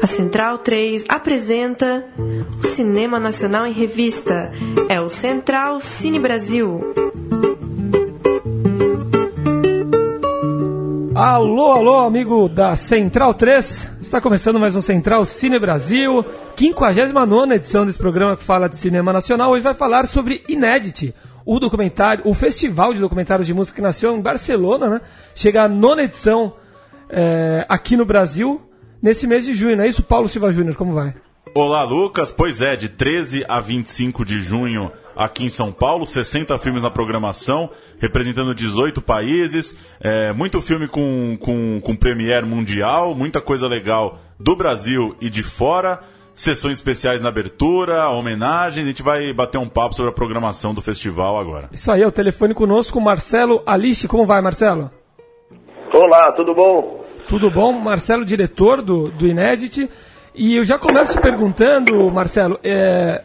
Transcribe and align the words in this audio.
A 0.00 0.06
Central 0.06 0.58
3 0.58 1.04
apresenta 1.08 2.04
o 2.62 2.66
Cinema 2.66 3.18
Nacional 3.18 3.66
em 3.66 3.72
Revista. 3.72 4.52
É 4.88 5.00
o 5.00 5.08
Central 5.08 5.80
Cine 5.80 6.18
Brasil. 6.18 6.80
Alô, 11.14 11.72
alô, 11.72 11.98
amigo 11.98 12.48
da 12.48 12.76
Central 12.76 13.34
3. 13.34 13.90
Está 14.00 14.20
começando 14.20 14.60
mais 14.60 14.76
um 14.76 14.80
Central 14.80 15.24
Cine 15.24 15.58
Brasil, 15.58 16.24
59 16.56 17.54
edição 17.54 17.84
desse 17.84 17.98
programa 17.98 18.36
que 18.36 18.44
fala 18.44 18.68
de 18.68 18.76
cinema 18.76 19.12
nacional. 19.12 19.50
Hoje 19.50 19.64
vai 19.64 19.74
falar 19.74 20.06
sobre 20.06 20.44
Inédit, 20.48 21.12
o 21.50 21.58
documentário, 21.58 22.24
o 22.26 22.34
festival 22.34 22.92
de 22.92 23.00
documentários 23.00 23.46
de 23.46 23.54
música 23.54 23.76
que 23.76 23.80
nasceu 23.80 24.14
em 24.14 24.20
Barcelona, 24.20 24.90
né? 24.90 25.00
Chega 25.34 25.62
a 25.62 25.68
nona 25.68 26.02
edição 26.02 26.52
é, 27.08 27.64
aqui 27.70 27.96
no 27.96 28.04
Brasil 28.04 28.60
nesse 29.00 29.26
mês 29.26 29.46
de 29.46 29.54
junho, 29.54 29.74
não 29.74 29.84
é 29.84 29.88
isso, 29.88 30.02
Paulo 30.02 30.28
Silva 30.28 30.52
Júnior? 30.52 30.76
Como 30.76 30.92
vai? 30.92 31.14
Olá, 31.54 31.84
Lucas. 31.84 32.30
Pois 32.30 32.60
é, 32.60 32.76
de 32.76 32.90
13 32.90 33.46
a 33.48 33.60
25 33.60 34.26
de 34.26 34.38
junho 34.40 34.92
aqui 35.16 35.42
em 35.42 35.48
São 35.48 35.72
Paulo, 35.72 36.04
60 36.04 36.58
filmes 36.58 36.82
na 36.82 36.90
programação, 36.90 37.70
representando 37.98 38.54
18 38.54 39.00
países, 39.00 39.74
é, 40.00 40.34
muito 40.34 40.60
filme 40.60 40.86
com, 40.86 41.38
com, 41.40 41.80
com 41.80 41.96
premiere 41.96 42.44
mundial, 42.44 43.14
muita 43.14 43.40
coisa 43.40 43.66
legal 43.66 44.20
do 44.38 44.54
Brasil 44.54 45.16
e 45.18 45.30
de 45.30 45.42
fora, 45.42 46.00
sessões 46.38 46.74
especiais 46.74 47.20
na 47.20 47.28
abertura, 47.28 48.08
homenagens, 48.10 48.86
a 48.86 48.88
gente 48.88 49.02
vai 49.02 49.32
bater 49.32 49.58
um 49.58 49.68
papo 49.68 49.96
sobre 49.96 50.12
a 50.12 50.14
programação 50.14 50.72
do 50.72 50.80
festival 50.80 51.36
agora. 51.36 51.68
Isso 51.72 51.90
aí, 51.90 52.00
é 52.00 52.06
o 52.06 52.12
telefone 52.12 52.54
conosco, 52.54 53.00
Marcelo 53.00 53.60
Aliste. 53.66 54.06
Como 54.06 54.24
vai, 54.24 54.40
Marcelo? 54.40 54.88
Olá, 55.92 56.30
tudo 56.32 56.54
bom? 56.54 57.04
Tudo 57.28 57.50
bom? 57.50 57.72
Marcelo, 57.72 58.24
diretor 58.24 58.80
do, 58.80 59.10
do 59.10 59.26
Inédit. 59.26 59.90
E 60.32 60.56
eu 60.56 60.64
já 60.64 60.78
começo 60.78 61.20
perguntando, 61.20 62.08
Marcelo, 62.08 62.60
é, 62.62 63.24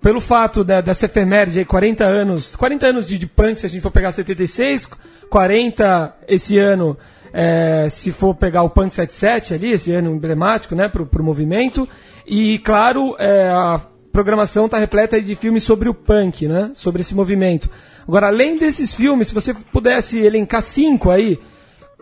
pelo 0.00 0.22
fato 0.22 0.64
né, 0.64 0.80
dessa 0.80 1.04
efeméride 1.04 1.58
aí, 1.58 1.64
40 1.66 2.02
anos, 2.02 2.56
40 2.56 2.86
anos 2.86 3.06
de, 3.06 3.18
de 3.18 3.26
punk, 3.26 3.60
se 3.60 3.66
a 3.66 3.68
gente 3.68 3.82
for 3.82 3.90
pegar 3.90 4.10
76, 4.10 4.90
40 5.28 6.16
esse 6.28 6.58
ano, 6.58 6.96
é, 7.36 7.88
se 7.88 8.12
for 8.12 8.32
pegar 8.32 8.62
o 8.62 8.70
Punk 8.70 8.94
77 8.94 9.54
ali, 9.54 9.72
esse 9.72 9.92
ano 9.92 10.14
emblemático, 10.14 10.76
né, 10.76 10.88
pro, 10.88 11.04
pro 11.04 11.24
movimento, 11.24 11.88
e 12.24 12.60
claro, 12.60 13.16
é, 13.18 13.48
a 13.48 13.80
programação 14.12 14.66
está 14.66 14.78
repleta 14.78 15.20
de 15.20 15.34
filmes 15.34 15.64
sobre 15.64 15.88
o 15.88 15.94
punk, 15.94 16.46
né, 16.46 16.70
sobre 16.74 17.00
esse 17.00 17.12
movimento. 17.12 17.68
Agora, 18.06 18.28
além 18.28 18.56
desses 18.56 18.94
filmes, 18.94 19.26
se 19.26 19.34
você 19.34 19.52
pudesse 19.72 20.24
elencar 20.24 20.62
cinco 20.62 21.10
aí, 21.10 21.36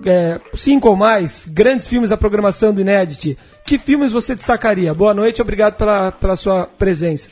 é, 0.04 0.38
cinco 0.52 0.90
ou 0.90 0.96
mais 0.96 1.46
grandes 1.46 1.88
filmes 1.88 2.10
da 2.10 2.16
programação 2.18 2.74
do 2.74 2.82
Inédit, 2.82 3.38
que 3.64 3.78
filmes 3.78 4.12
você 4.12 4.34
destacaria? 4.34 4.92
Boa 4.92 5.14
noite, 5.14 5.40
obrigado 5.40 5.78
pela, 5.78 6.12
pela 6.12 6.36
sua 6.36 6.66
presença. 6.66 7.30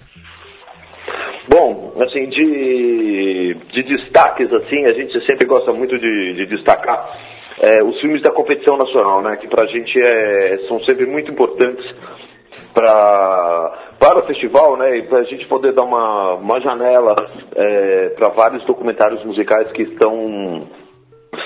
Bom, 1.50 1.92
assim, 2.00 2.28
de, 2.30 3.56
de 3.74 3.82
destaques, 3.82 4.50
assim, 4.54 4.86
a 4.86 4.92
gente 4.94 5.12
sempre 5.26 5.46
gosta 5.46 5.70
muito 5.72 5.98
de, 5.98 6.32
de 6.32 6.46
destacar 6.46 7.29
é, 7.60 7.84
os 7.84 8.00
filmes 8.00 8.22
da 8.22 8.32
competição 8.32 8.76
nacional, 8.76 9.22
né? 9.22 9.36
Que 9.36 9.46
pra 9.46 9.66
gente 9.66 10.00
é, 10.00 10.58
são 10.64 10.82
sempre 10.82 11.06
muito 11.06 11.30
importantes 11.30 11.84
pra, 12.72 13.94
para 13.98 14.18
o 14.20 14.26
festival, 14.26 14.76
né? 14.78 14.98
E 14.98 15.02
pra 15.02 15.22
gente 15.24 15.46
poder 15.46 15.74
dar 15.74 15.84
uma, 15.84 16.34
uma 16.34 16.60
janela 16.60 17.14
é, 17.54 18.08
para 18.10 18.28
vários 18.30 18.64
documentários 18.64 19.22
musicais 19.24 19.70
que 19.72 19.82
estão 19.82 20.66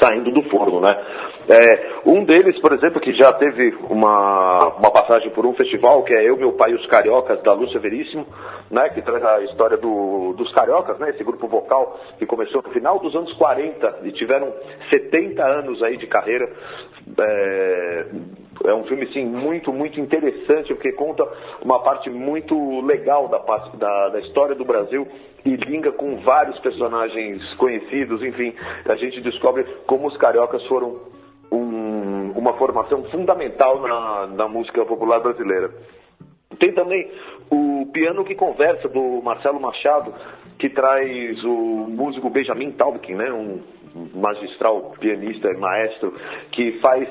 saindo 0.01 0.31
do 0.31 0.43
forno, 0.51 0.81
né? 0.81 0.93
É, 1.49 2.01
um 2.07 2.25
deles, 2.25 2.59
por 2.61 2.73
exemplo, 2.73 3.01
que 3.01 3.13
já 3.13 3.33
teve 3.35 3.77
uma, 3.91 4.75
uma 4.79 4.91
passagem 4.91 5.31
por 5.31 5.45
um 5.45 5.53
festival, 5.55 6.03
que 6.03 6.15
é 6.15 6.29
Eu, 6.29 6.37
Meu 6.37 6.53
Pai 6.53 6.71
e 6.71 6.75
os 6.75 6.87
Cariocas, 6.87 7.43
da 7.43 7.53
Lúcia 7.53 7.79
Veríssimo, 7.81 8.27
né, 8.71 8.89
que 8.89 9.03
traz 9.03 9.23
a 9.23 9.43
história 9.43 9.77
do, 9.77 10.33
dos 10.37 10.51
Cariocas, 10.53 10.99
né, 10.99 11.11
esse 11.11 11.23
grupo 11.23 11.47
vocal 11.47 11.99
que 12.19 12.25
começou 12.25 12.63
no 12.63 12.71
final 12.71 12.99
dos 12.99 13.15
anos 13.15 13.33
40 13.35 14.01
e 14.05 14.13
tiveram 14.13 14.53
70 14.89 15.45
anos 15.45 15.83
aí 15.83 15.99
de 15.99 16.07
carreira. 16.07 16.51
É, 17.19 18.07
é 18.65 18.75
um 18.75 18.85
filme, 18.85 19.07
sim, 19.13 19.25
muito, 19.25 19.73
muito 19.73 20.01
interessante, 20.01 20.75
porque 20.75 20.93
conta 20.93 21.27
uma 21.63 21.81
parte 21.81 22.09
muito 22.09 22.81
legal 22.81 23.29
da, 23.29 23.39
da, 23.39 24.09
da 24.09 24.21
história 24.21 24.55
do 24.55 24.65
Brasil 24.65 25.07
e 25.45 25.57
linga 25.57 25.93
com 25.93 26.17
vários 26.23 26.59
personagens 26.61 27.43
conhecidos, 27.55 28.23
enfim, 28.23 28.55
a 28.87 28.97
gente 28.97 29.21
descobre 29.21 29.65
como 29.87 30.09
os 30.09 30.17
cariocas 30.17 30.65
foram 30.67 30.99
um, 31.53 32.33
uma 32.35 32.55
formação 32.55 33.05
fundamental 33.05 33.81
na, 33.81 34.27
na 34.29 34.49
música 34.49 34.85
popular 34.85 35.21
brasileira. 35.21 35.71
Tem 36.59 36.73
também 36.73 37.11
o 37.51 37.87
Piano 37.93 38.25
que 38.25 38.35
Conversa, 38.35 38.89
do 38.89 39.21
Marcelo 39.23 39.61
Machado, 39.61 40.15
que 40.59 40.71
traz 40.71 41.45
o 41.45 41.87
músico 41.89 42.31
Benjamin 42.31 42.73
Taubkin, 42.73 43.15
né, 43.15 43.31
um 43.31 43.61
magistral 44.15 44.95
pianista 44.99 45.49
e 45.51 45.57
maestro, 45.57 46.15
que 46.53 46.73
faz 46.81 47.09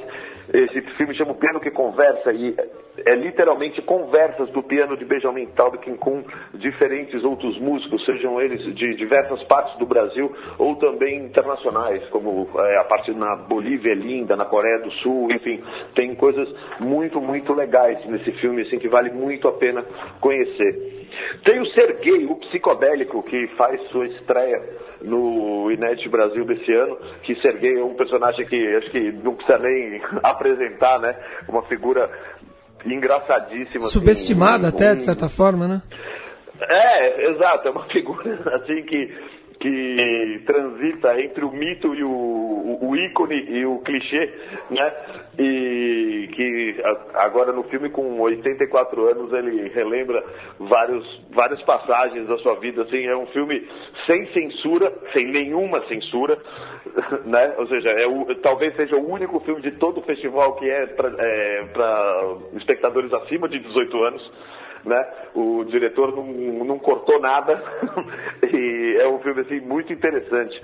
esse 0.52 0.82
filme 0.98 1.16
chama 1.16 1.32
O 1.32 1.36
Piano 1.36 1.60
que 1.60 1.72
Conversa 1.72 2.32
e 2.34 2.56
é 3.06 3.16
literalmente 3.16 3.82
conversas 3.82 4.50
do 4.52 4.62
piano 4.62 4.96
de 4.96 5.06
Benjamin 5.06 5.48
Taubkin 5.48 5.96
com 5.96 6.24
diferentes 6.54 7.24
outros 7.24 7.58
músicos, 7.60 8.06
sejam 8.06 8.40
eles 8.40 8.62
de 8.76 8.96
diversas 8.96 9.42
partes 9.44 9.78
do 9.80 9.86
Brasil 9.86 10.32
ou 10.60 10.76
também 10.76 11.26
internacionais, 11.26 12.08
como 12.10 12.48
é, 12.56 12.78
a 12.78 12.84
parte 12.84 13.12
na 13.12 13.36
Bolívia 13.36 13.94
é 13.94 13.96
linda, 13.96 14.36
na 14.36 14.46
Coreia 14.46 14.80
do 14.80 14.92
Sul, 14.92 15.32
enfim, 15.32 15.64
tem 15.96 16.14
coisas 16.16 16.48
muito, 16.80 17.20
muito 17.20 17.54
legais 17.54 18.06
nesse 18.06 18.32
filme, 18.34 18.62
assim, 18.62 18.78
que 18.78 18.88
vale 18.88 19.12
muito 19.12 19.48
a 19.48 19.54
pena 19.54 19.84
conhecer. 20.20 21.04
Tem 21.44 21.60
o 21.60 21.66
Sergei, 21.68 22.26
o 22.26 22.36
psicodélico, 22.36 23.24
que 23.24 23.48
faz 23.56 23.82
sua 23.90 24.06
estreia 24.08 24.62
no 25.04 25.72
Inédit 25.72 26.08
Brasil 26.10 26.46
desse 26.46 26.72
ano, 26.74 26.98
que 27.24 27.36
Sergei 27.42 27.80
é 27.80 27.84
um 27.84 27.96
personagem 27.96 28.46
que 28.46 28.76
acho 28.76 28.90
que 28.92 29.12
não 29.12 29.36
precisa 29.36 29.58
nem 29.60 30.02
apresentar, 30.24 31.00
né? 31.00 31.16
Uma 31.48 31.64
figura 31.64 32.10
engraçadíssima. 32.86 33.86
Assim, 33.86 34.00
Subestimada 34.00 34.68
assim, 34.68 34.76
um, 34.76 34.88
até, 34.88 34.96
de 34.96 35.04
certa 35.04 35.30
forma, 35.30 35.68
né? 35.68 35.82
É, 36.62 37.30
exato, 37.32 37.68
é 37.68 37.72
uma 37.72 37.86
figura 37.92 38.40
assim 38.56 38.84
que 38.84 39.34
que 39.60 40.44
transita 40.46 41.22
entre 41.22 41.46
o 41.46 41.52
mito 41.52 41.96
e 41.96 42.04
o, 42.04 42.10
o, 42.10 42.90
o, 42.90 42.96
ícone 42.98 43.46
e 43.50 43.66
o 43.66 43.80
clichê, 43.80 44.30
né? 44.70 44.94
E 45.38 46.30
que 46.34 46.76
agora 47.16 47.52
no 47.52 47.64
filme 47.64 47.90
com 47.90 48.20
84 48.20 49.10
anos 49.10 49.34
ele 49.34 49.68
relembra 49.70 50.24
vários, 50.60 51.22
várias 51.32 51.62
passagens 51.64 52.28
da 52.28 52.38
sua 52.38 52.56
vida, 52.56 52.84
assim, 52.84 53.06
é 53.06 53.16
um 53.16 53.26
filme 53.28 53.68
sem 54.06 54.28
censura, 54.28 54.94
sem 55.12 55.26
nenhuma 55.32 55.82
censura, 55.88 56.38
né? 57.26 57.56
Ou 57.58 57.68
seja, 57.68 57.90
é 57.90 58.06
o, 58.06 58.36
talvez 58.42 58.76
seja 58.76 58.96
o 58.96 59.12
único 59.12 59.40
filme 59.40 59.62
de 59.62 59.72
todo 59.72 60.00
o 60.00 60.04
festival 60.04 60.56
que 60.56 60.70
é 60.70 60.86
para 60.88 61.12
é, 61.18 61.66
espectadores 62.58 63.12
acima 63.14 63.50
de 63.50 63.60
18 63.60 64.04
anos 64.04 64.32
né? 64.86 65.08
O 65.34 65.64
diretor 65.66 66.16
não, 66.16 66.26
não 66.66 66.80
cortou 66.80 67.20
nada 67.20 67.62
e 68.52 68.98
é 69.00 69.08
um 69.08 69.20
filme 69.20 69.42
assim 69.42 69.60
muito 69.62 69.94
interessante. 69.94 70.62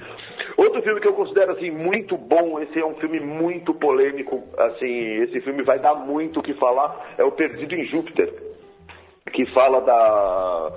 Outro 0.60 0.82
filme 0.82 1.00
que 1.00 1.08
eu 1.08 1.14
considero 1.14 1.54
assim 1.54 1.72
muito 1.72 2.18
bom, 2.18 2.60
esse 2.60 2.78
é 2.78 2.86
um 2.86 2.96
filme 2.96 3.20
muito 3.20 3.74
polêmico, 3.74 4.44
assim, 4.58 5.22
esse 5.24 5.40
filme 5.40 5.64
vai 5.64 5.80
dar 5.80 5.96
muito 5.96 6.42
o 6.42 6.44
que 6.44 6.54
falar, 6.56 7.16
é 7.18 7.24
o 7.24 7.32
Perdido 7.32 7.76
em 7.76 7.86
Júpiter 7.86 8.50
que 9.32 9.46
fala 9.54 9.80
da 9.82 10.72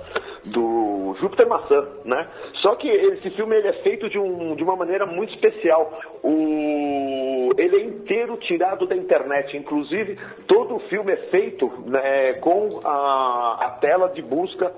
do 0.45 1.15
Júpiter 1.19 1.47
Maçã, 1.47 1.87
né? 2.05 2.27
Só 2.61 2.75
que 2.75 2.87
esse 2.87 3.29
filme 3.31 3.55
ele 3.55 3.67
é 3.69 3.73
feito 3.81 4.09
de, 4.09 4.19
um, 4.19 4.55
de 4.55 4.63
uma 4.63 4.75
maneira 4.75 5.05
muito 5.05 5.33
especial. 5.33 5.99
O, 6.21 7.51
ele 7.57 7.77
é 7.77 7.83
inteiro 7.85 8.37
tirado 8.37 8.85
da 8.85 8.95
internet. 8.95 9.55
Inclusive, 9.55 10.17
todo 10.47 10.75
o 10.75 10.79
filme 10.81 11.13
é 11.13 11.17
feito 11.29 11.71
né, 11.85 12.33
com 12.41 12.81
a, 12.83 13.67
a 13.67 13.69
tela 13.79 14.09
de 14.09 14.21
busca 14.21 14.73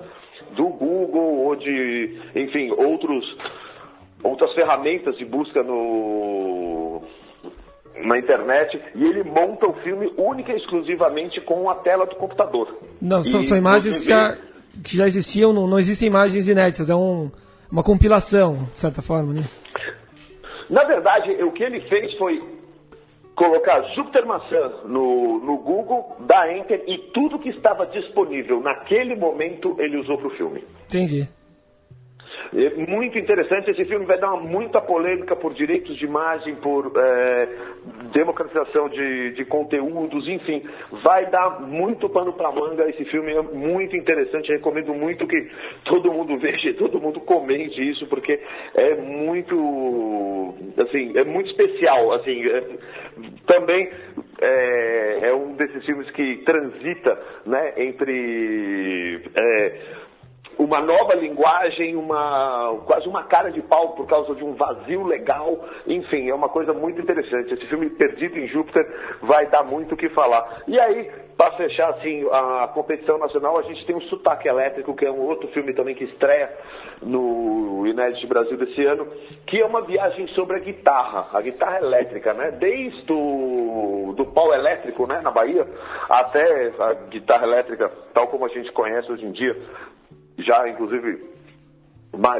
do 0.52 0.68
Google 0.68 1.44
ou 1.44 1.56
de, 1.56 2.16
enfim, 2.34 2.70
outros, 2.70 3.36
outras 4.22 4.52
ferramentas 4.54 5.16
de 5.16 5.24
busca 5.24 5.62
no, 5.62 7.02
na 8.04 8.18
internet 8.18 8.80
e 8.94 9.04
ele 9.04 9.24
monta 9.24 9.66
o 9.66 9.74
filme 9.82 10.12
única 10.16 10.52
e 10.52 10.56
exclusivamente 10.56 11.40
com 11.40 11.68
a 11.70 11.74
tela 11.76 12.06
do 12.06 12.16
computador. 12.16 12.78
Não, 13.00 13.22
são, 13.22 13.42
são 13.42 13.56
imagens 13.56 14.00
que 14.00 14.06
já, 14.06 14.36
que 14.84 14.96
já 14.96 15.06
existiam, 15.06 15.52
não, 15.52 15.66
não 15.66 15.78
existem 15.78 16.08
imagens 16.08 16.48
inéditas, 16.48 16.90
é 16.90 16.94
um, 16.94 17.30
uma 17.70 17.82
compilação, 17.82 18.68
de 18.72 18.78
certa 18.78 19.02
forma, 19.02 19.32
né? 19.32 19.42
Na 20.68 20.84
verdade, 20.84 21.30
o 21.44 21.52
que 21.52 21.62
ele 21.62 21.80
fez 21.82 22.12
foi 22.18 22.42
colocar 23.36 23.82
Júpiter 23.94 24.26
Maçã 24.26 24.72
no, 24.86 25.38
no 25.38 25.58
Google, 25.58 26.16
dar 26.20 26.50
Enter 26.50 26.82
e 26.86 26.98
tudo 27.12 27.38
que 27.38 27.50
estava 27.50 27.86
disponível 27.86 28.60
naquele 28.60 29.14
momento 29.14 29.76
ele 29.78 29.98
usou 29.98 30.16
para 30.18 30.28
o 30.28 30.30
filme. 30.30 30.64
Entendi. 30.88 31.28
É 32.56 32.70
muito 32.90 33.18
interessante. 33.18 33.70
Esse 33.70 33.84
filme 33.84 34.06
vai 34.06 34.18
dar 34.18 34.30
muita 34.36 34.80
polêmica 34.80 35.36
por 35.36 35.52
direitos 35.52 35.94
de 35.96 36.06
imagem, 36.06 36.54
por 36.56 36.90
é, 36.96 37.48
democratização 38.14 38.88
de, 38.88 39.32
de 39.32 39.44
conteúdos, 39.44 40.26
enfim. 40.26 40.62
Vai 41.04 41.26
dar 41.26 41.60
muito 41.60 42.08
pano 42.08 42.32
para 42.32 42.50
manga. 42.50 42.88
Esse 42.88 43.04
filme 43.04 43.30
é 43.30 43.42
muito 43.42 43.94
interessante. 43.94 44.50
Recomendo 44.50 44.94
muito 44.94 45.26
que 45.26 45.50
todo 45.84 46.10
mundo 46.10 46.38
veja, 46.40 46.72
todo 46.74 46.98
mundo 46.98 47.20
comente 47.20 47.78
isso, 47.86 48.06
porque 48.06 48.40
é 48.74 48.94
muito, 48.94 50.54
assim, 50.78 51.12
é 51.14 51.24
muito 51.24 51.50
especial. 51.50 52.14
Assim, 52.14 52.42
é, 52.48 52.64
também 53.46 53.90
é, 54.40 55.28
é, 55.28 55.34
um 55.34 55.52
desses 55.56 55.84
filmes 55.84 56.10
que 56.12 56.38
transita 56.38 57.18
né, 57.44 57.74
entre 57.76 59.20
é, 59.34 60.05
uma 60.58 60.80
nova 60.80 61.14
linguagem, 61.14 61.96
uma, 61.96 62.80
quase 62.86 63.06
uma 63.06 63.24
cara 63.24 63.50
de 63.50 63.60
pau 63.62 63.90
por 63.90 64.06
causa 64.06 64.34
de 64.34 64.42
um 64.42 64.54
vazio 64.54 65.04
legal. 65.04 65.58
Enfim, 65.86 66.28
é 66.28 66.34
uma 66.34 66.48
coisa 66.48 66.72
muito 66.72 67.00
interessante. 67.00 67.52
Esse 67.52 67.66
filme 67.66 67.90
Perdido 67.90 68.38
em 68.38 68.48
Júpiter 68.48 68.86
vai 69.22 69.46
dar 69.46 69.64
muito 69.64 69.94
o 69.94 69.96
que 69.96 70.08
falar. 70.10 70.62
E 70.66 70.78
aí, 70.78 71.10
para 71.36 71.52
fechar 71.52 71.90
assim, 71.90 72.26
a 72.32 72.68
competição 72.72 73.18
nacional, 73.18 73.58
a 73.58 73.62
gente 73.62 73.84
tem 73.84 73.94
o 73.94 74.00
Sotaque 74.02 74.48
Elétrico, 74.48 74.94
que 74.94 75.04
é 75.04 75.10
um 75.10 75.20
outro 75.20 75.48
filme 75.48 75.74
também 75.74 75.94
que 75.94 76.04
estreia 76.04 76.50
no 77.02 77.86
Inédit 77.86 78.26
Brasil 78.26 78.56
desse 78.56 78.82
ano, 78.84 79.06
que 79.46 79.60
é 79.60 79.66
uma 79.66 79.82
viagem 79.82 80.26
sobre 80.28 80.56
a 80.56 80.60
guitarra, 80.60 81.26
a 81.34 81.40
guitarra 81.42 81.78
elétrica, 81.78 82.32
né? 82.32 82.50
Desde 82.52 83.12
o 83.12 84.14
do 84.16 84.24
pau 84.24 84.52
elétrico, 84.54 85.06
né, 85.06 85.20
na 85.20 85.30
Bahia, 85.30 85.66
até 86.08 86.72
a 86.78 86.94
guitarra 87.10 87.44
elétrica, 87.44 87.90
tal 88.14 88.28
como 88.28 88.46
a 88.46 88.48
gente 88.48 88.72
conhece 88.72 89.12
hoje 89.12 89.26
em 89.26 89.32
dia, 89.32 89.54
já 90.46 90.68
inclusive 90.68 91.36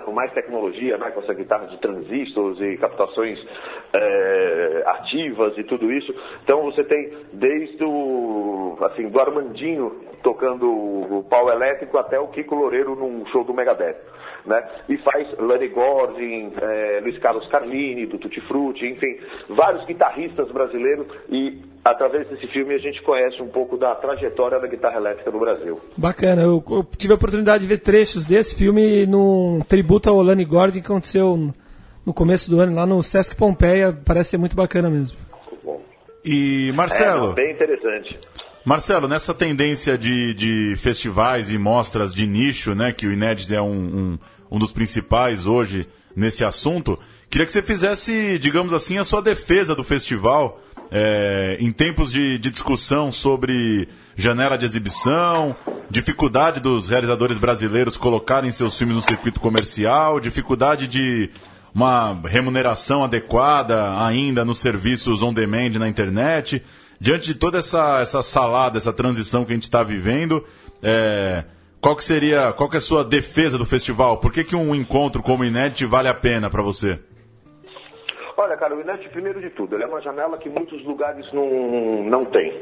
com 0.05 0.13
mais 0.13 0.33
tecnologia, 0.33 0.97
né, 0.97 1.11
com 1.11 1.21
essa 1.21 1.35
guitarra 1.35 1.67
de 1.67 1.79
transistores 1.79 2.59
e 2.61 2.79
captações 2.79 3.39
é, 3.93 4.85
ativas 4.87 5.57
e 5.59 5.65
tudo 5.65 5.93
isso. 5.93 6.15
Então 6.43 6.63
você 6.63 6.83
tem 6.85 7.13
desde 7.35 7.85
o 7.85 8.79
assim, 8.81 9.09
do 9.09 9.21
Armandinho 9.21 10.01
tocando 10.23 10.67
o 10.67 11.25
pau 11.29 11.51
elétrico 11.51 11.99
até 11.99 12.19
o 12.19 12.29
Kiko 12.29 12.55
Loureiro 12.55 12.97
num 12.97 13.27
show 13.27 13.45
do 13.45 13.55
Megadeth. 13.55 13.97
Né? 14.47 14.65
E 14.89 14.97
faz 14.99 15.39
Lenny 15.39 15.69
Gordon, 15.69 16.53
é, 16.61 17.01
Luiz 17.03 17.19
Carlos 17.19 17.47
Carlini, 17.49 18.07
do 18.07 18.19
Tutti 18.19 18.41
Frutti, 18.43 18.87
enfim, 18.87 19.19
vários 19.49 19.85
guitarristas 19.85 20.51
brasileiros 20.53 21.07
e 21.29 21.61
através 21.91 22.29
desse 22.29 22.47
filme 22.49 22.75
a 22.75 22.79
gente 22.79 23.01
conhece 23.03 23.41
um 23.41 23.49
pouco 23.49 23.77
da 23.77 23.95
trajetória 23.95 24.59
da 24.59 24.67
guitarra 24.67 24.97
elétrica 24.97 25.31
no 25.31 25.39
Brasil. 25.39 25.81
Bacana, 25.97 26.43
eu, 26.43 26.63
eu 26.69 26.87
tive 26.97 27.13
a 27.13 27.17
oportunidade 27.17 27.63
de 27.63 27.69
ver 27.69 27.79
trechos 27.79 28.27
desse 28.27 28.57
filme 28.57 29.07
num 29.07 29.61
tributo 29.69 30.11
ao 30.11 30.21
Lenny 30.21 30.45
Gordon 30.45 30.81
que 30.81 30.87
aconteceu 30.87 31.53
no 32.05 32.15
começo 32.15 32.51
do 32.51 32.61
ano 32.61 32.75
lá 32.75 32.87
no 32.87 33.03
Sesc 33.03 33.37
Pompeia, 33.37 33.97
parece 34.05 34.31
ser 34.31 34.39
muito 34.39 34.57
bacana 34.57 34.91
mesmo. 34.91 35.17
E 36.25 36.73
Marcelo, 36.75 37.33
é, 37.33 37.35
bem 37.35 37.53
interessante. 37.53 38.19
Marcelo, 38.65 39.07
nessa 39.07 39.33
tendência 39.33 39.97
de, 39.97 40.35
de 40.35 40.75
festivais 40.77 41.53
e 41.53 41.59
mostras 41.59 42.13
de 42.13 42.27
nicho, 42.27 42.75
né, 42.75 42.93
que 42.93 43.07
o 43.07 43.13
Inédit 43.13 43.55
é 43.55 43.63
um, 43.63 43.71
um, 43.71 44.19
um 44.51 44.59
dos 44.59 44.73
principais 44.73 45.47
hoje 45.47 45.87
nesse 46.17 46.45
assunto, 46.45 46.99
queria 47.31 47.47
que 47.47 47.53
você 47.53 47.63
fizesse, 47.63 48.39
digamos 48.41 48.73
assim, 48.73 48.99
a 48.99 49.05
sua 49.05 49.23
defesa 49.23 49.75
do 49.75 49.85
festival 49.85 50.61
é, 50.91 51.57
em 51.61 51.71
tempos 51.73 52.13
de, 52.13 52.39
de 52.39 52.51
discussão 52.51 53.11
sobre 53.11 53.89
janela 54.15 54.57
de 54.57 54.65
exibição, 54.65 55.55
dificuldade 55.91 56.61
dos 56.61 56.89
realizadores 56.89 57.39
brasileiros 57.39 57.97
colocarem 57.97 58.51
seus 58.53 58.77
filmes 58.79 58.97
no 58.97 59.03
circuito 59.03 59.41
comercial, 59.41 60.19
dificuldade 60.21 60.89
de 60.89 61.31
uma 61.75 62.19
remuneração 62.25 63.05
adequada 63.05 64.03
ainda 64.03 64.45
nos 64.45 64.59
serviços 64.59 65.23
on 65.23 65.35
demand 65.35 65.71
na 65.79 65.89
internet. 65.89 66.63
Diante 66.99 67.27
de 67.27 67.35
toda 67.35 67.59
essa, 67.59 68.01
essa 68.01 68.23
salada, 68.23 68.79
essa 68.79 68.93
transição 68.93 69.45
que 69.45 69.53
a 69.53 69.55
gente 69.55 69.65
está 69.65 69.83
vivendo, 69.83 70.43
é, 70.83 71.45
qual 71.79 71.95
que 71.95 72.03
seria, 72.03 72.53
qual 72.53 72.71
que 72.71 72.77
é 72.77 72.79
a 72.79 72.81
sua 72.81 73.05
defesa 73.05 73.59
do 73.59 73.67
festival? 73.67 74.17
Por 74.17 74.33
que, 74.33 74.43
que 74.43 74.57
um 74.57 74.75
encontro 74.75 75.23
como 75.23 75.43
o 75.43 75.47
Inédit 75.47 75.85
vale 75.85 76.09
a 76.09 76.15
pena 76.15 76.49
para 76.49 76.63
você? 76.63 76.99
Olha, 78.39 78.57
cara, 78.57 78.75
o 78.75 78.81
Inédit, 78.81 79.09
primeiro 79.09 79.41
de 79.41 79.49
tudo, 79.51 79.75
ele 79.75 79.85
é 79.85 79.87
uma 79.87 80.03
janela 80.03 80.37
que 80.37 80.51
muitos 80.51 80.85
lugares 80.85 81.27
não, 81.33 81.49
não 82.05 82.25
têm. 82.27 82.53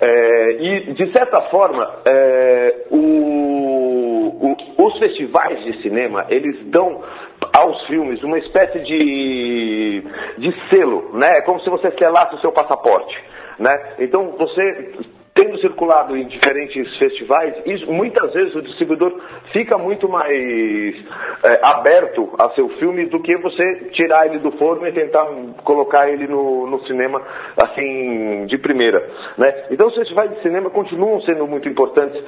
É, 0.00 0.52
e, 0.60 0.94
de 0.94 1.12
certa 1.16 1.42
forma, 1.42 2.00
é, 2.04 2.86
o, 2.90 2.96
o, 4.40 4.84
os 4.84 4.98
festivais 4.98 5.62
de 5.62 5.80
cinema, 5.80 6.26
eles 6.28 6.66
dão 6.66 7.04
aos 7.56 7.86
filmes 7.86 8.20
uma 8.24 8.38
espécie 8.38 8.80
de, 8.80 10.02
de 10.38 10.68
selo, 10.68 11.10
né? 11.14 11.38
É 11.38 11.42
como 11.42 11.60
se 11.60 11.70
você 11.70 11.92
selasse 11.92 12.34
o 12.34 12.40
seu 12.40 12.50
passaporte. 12.50 13.16
Né? 13.60 13.94
Então, 14.00 14.32
você 14.32 14.90
tendo 15.34 15.58
circulado 15.60 16.16
em 16.16 16.26
diferentes 16.26 16.96
festivais, 16.98 17.54
isso, 17.64 17.90
muitas 17.90 18.32
vezes 18.34 18.54
o 18.54 18.62
distribuidor 18.62 19.18
fica 19.52 19.78
muito 19.78 20.08
mais 20.08 20.94
é, 21.44 21.60
aberto 21.64 22.34
a 22.42 22.50
seu 22.50 22.68
filme 22.78 23.06
do 23.06 23.20
que 23.20 23.36
você 23.38 23.90
tirar 23.92 24.26
ele 24.26 24.40
do 24.40 24.52
forno 24.52 24.86
e 24.86 24.92
tentar 24.92 25.26
colocar 25.64 26.08
ele 26.08 26.26
no, 26.26 26.66
no 26.66 26.84
cinema 26.86 27.22
assim 27.62 28.44
de 28.46 28.58
primeira. 28.58 29.08
Né? 29.38 29.64
Então 29.70 29.88
os 29.88 29.94
festivais 29.94 30.30
de 30.30 30.42
cinema 30.42 30.68
continuam 30.68 31.20
sendo 31.22 31.46
muito 31.46 31.66
importantes 31.66 32.22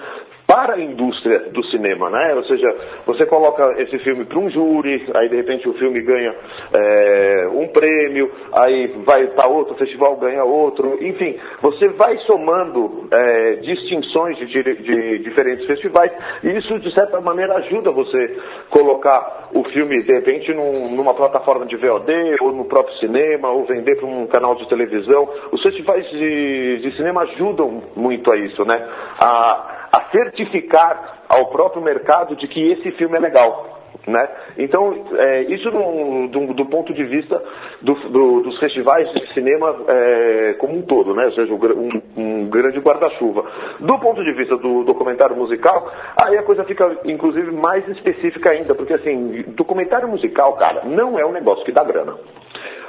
para 0.46 0.74
a 0.74 0.80
indústria 0.80 1.38
do 1.50 1.64
cinema, 1.66 2.10
né? 2.10 2.34
Ou 2.34 2.44
seja, 2.44 2.74
você 3.06 3.24
coloca 3.24 3.74
esse 3.78 3.98
filme 4.00 4.24
para 4.24 4.38
um 4.38 4.50
júri, 4.50 5.06
aí 5.14 5.28
de 5.28 5.36
repente 5.36 5.68
o 5.68 5.72
filme 5.74 6.00
ganha 6.02 6.34
é, 6.72 7.48
um 7.52 7.68
prêmio, 7.68 8.30
aí 8.52 8.86
vai 9.04 9.26
para 9.28 9.48
outro 9.48 9.74
festival 9.76 10.16
ganha 10.16 10.44
outro, 10.44 10.98
enfim, 11.04 11.38
você 11.60 11.88
vai 11.88 12.16
somando 12.18 13.08
é, 13.10 13.52
distinções 13.56 14.36
de, 14.38 14.46
de, 14.46 15.18
diferentes 15.18 15.66
festivais 15.66 16.12
e 16.42 16.50
isso 16.56 16.78
de 16.80 16.92
certa 16.94 17.20
maneira 17.20 17.54
ajuda 17.56 17.90
você 17.90 18.36
colocar 18.70 19.48
o 19.54 19.64
filme 19.64 20.02
de 20.02 20.12
repente 20.12 20.52
num, 20.52 20.94
numa 20.94 21.14
plataforma 21.14 21.66
de 21.66 21.76
VOD 21.76 22.12
ou 22.40 22.52
no 22.52 22.64
próprio 22.64 22.96
cinema 22.98 23.50
ou 23.50 23.64
vender 23.64 23.96
para 23.96 24.06
um 24.06 24.26
canal 24.26 24.54
de 24.56 24.68
televisão. 24.68 25.28
Os 25.52 25.62
festivais 25.62 26.08
de, 26.10 26.78
de 26.82 26.96
cinema 26.96 27.22
ajudam 27.22 27.82
muito 27.96 28.30
a 28.30 28.34
isso, 28.36 28.64
né? 28.64 28.76
A, 29.20 29.88
a 29.92 30.10
certificar 30.10 31.24
ao 31.28 31.46
próprio 31.50 31.82
mercado 31.82 32.36
de 32.36 32.48
que 32.48 32.72
esse 32.72 32.90
filme 32.92 33.16
é 33.16 33.20
legal. 33.20 33.83
Né? 34.06 34.28
Então, 34.58 35.06
é, 35.16 35.42
isso 35.44 35.70
do, 35.70 36.28
do, 36.28 36.54
do, 36.54 36.66
ponto 36.66 36.92
de 36.92 37.04
vista 37.04 37.42
do, 37.80 37.94
dos 38.42 38.58
festivais 38.58 39.10
de 39.12 39.32
cinema 39.32 39.74
é, 39.88 40.54
como 40.58 40.76
um 40.76 40.82
todo, 40.82 41.14
né? 41.14 41.26
ou 41.26 41.32
seja, 41.32 41.54
um, 41.54 42.02
um 42.16 42.48
grande 42.48 42.78
guarda-chuva. 42.80 43.44
Do 43.80 43.98
ponto 43.98 44.22
de 44.22 44.32
vista 44.32 44.56
do 44.56 44.84
documentário 44.84 45.36
musical, 45.36 45.90
aí 46.22 46.36
a 46.36 46.42
coisa 46.42 46.64
fica, 46.64 46.98
inclusive, 47.04 47.50
mais 47.50 47.86
específica 47.88 48.50
ainda, 48.50 48.74
porque 48.74 48.92
assim, 48.92 49.42
documentário 49.48 50.08
musical, 50.08 50.54
cara, 50.54 50.82
não 50.84 51.18
é 51.18 51.24
um 51.24 51.32
negócio 51.32 51.64
que 51.64 51.72
dá 51.72 51.82
grana. 51.82 52.14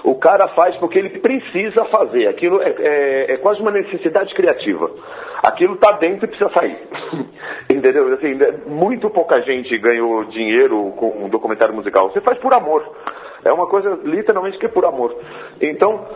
O 0.06 0.14
cara 0.20 0.48
faz 0.50 0.76
porque 0.78 1.00
ele 1.00 1.10
precisa 1.20 1.84
fazer. 1.86 2.28
Aquilo 2.28 2.62
é, 2.62 2.76
é, 2.78 3.34
é 3.34 3.38
quase 3.38 3.60
uma 3.60 3.72
necessidade 3.72 4.36
criativa. 4.36 4.92
Aquilo 5.44 5.74
está 5.74 5.94
dentro 5.94 6.26
e 6.26 6.28
precisa 6.28 6.52
sair. 6.52 6.78
Entendeu? 7.74 8.14
Assim, 8.14 8.36
né, 8.36 8.54
muito 8.68 9.10
pouca 9.10 9.42
gente 9.42 9.76
ganhou 9.80 10.26
dinheiro 10.26 10.94
com 10.96 11.26
um 11.26 11.28
documentário 11.28 11.74
musical. 11.74 12.12
Você 12.12 12.22
faz 12.22 12.38
por 12.38 12.56
amor. 12.56 12.88
É 13.44 13.52
uma 13.52 13.68
coisa 13.68 14.00
literalmente 14.04 14.60
que 14.60 14.68
é 14.68 14.70
por 14.70 14.86
amor. 14.86 15.16
Então, 15.60 16.08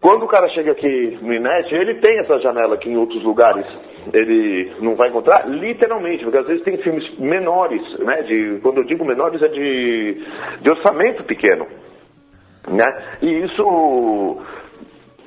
quando 0.00 0.24
o 0.24 0.28
cara 0.28 0.48
chega 0.48 0.72
aqui 0.72 1.18
no 1.20 1.34
Inet, 1.34 1.70
ele 1.74 1.96
tem 1.96 2.18
essa 2.18 2.38
janela 2.40 2.78
que 2.78 2.88
em 2.88 2.96
outros 2.96 3.22
lugares 3.22 3.66
ele 4.10 4.72
não 4.80 4.96
vai 4.96 5.10
encontrar, 5.10 5.46
literalmente, 5.46 6.24
porque 6.24 6.38
às 6.38 6.46
vezes 6.46 6.64
tem 6.64 6.78
filmes 6.78 7.18
menores, 7.18 7.82
né? 7.98 8.22
De, 8.22 8.58
quando 8.62 8.78
eu 8.78 8.84
digo 8.84 9.04
menores 9.04 9.42
é 9.42 9.48
de, 9.48 10.24
de 10.62 10.70
orçamento 10.70 11.24
pequeno. 11.24 11.66
Né? 12.68 12.86
E 13.20 13.44
isso 13.44 14.38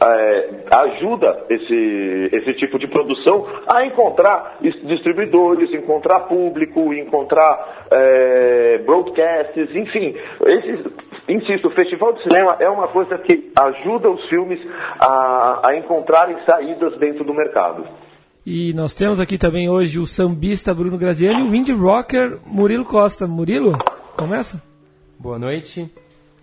é, 0.03 0.65
ajuda 0.71 1.45
esse, 1.49 2.29
esse 2.31 2.53
tipo 2.55 2.77
de 2.77 2.87
produção 2.87 3.43
a 3.67 3.85
encontrar 3.85 4.57
distribuidores, 4.61 5.73
encontrar 5.73 6.21
público, 6.21 6.93
encontrar 6.93 7.87
é, 7.91 8.77
broadcasts, 8.79 9.75
enfim. 9.75 10.15
Esses, 10.45 10.85
insisto, 11.29 11.67
o 11.67 11.71
Festival 11.71 12.13
de 12.13 12.23
Cinema 12.23 12.57
é 12.59 12.69
uma 12.69 12.87
coisa 12.87 13.17
que 13.17 13.51
ajuda 13.59 14.09
os 14.09 14.27
filmes 14.29 14.59
a, 14.99 15.69
a 15.69 15.77
encontrarem 15.77 16.37
saídas 16.45 16.97
dentro 16.99 17.23
do 17.23 17.33
mercado. 17.33 17.85
E 18.45 18.73
nós 18.73 18.93
temos 18.93 19.19
aqui 19.19 19.39
também 19.39 19.69
hoje 19.69 19.97
o 19.99 20.05
sambista 20.05 20.73
Bruno 20.73 20.99
Graziani 20.99 21.39
e 21.39 21.49
o 21.49 21.55
indie 21.55 21.73
rocker 21.73 22.37
Murilo 22.45 22.85
Costa. 22.85 23.25
Murilo, 23.25 23.75
começa? 24.15 24.61
Boa 25.19 25.39
noite. 25.39 25.89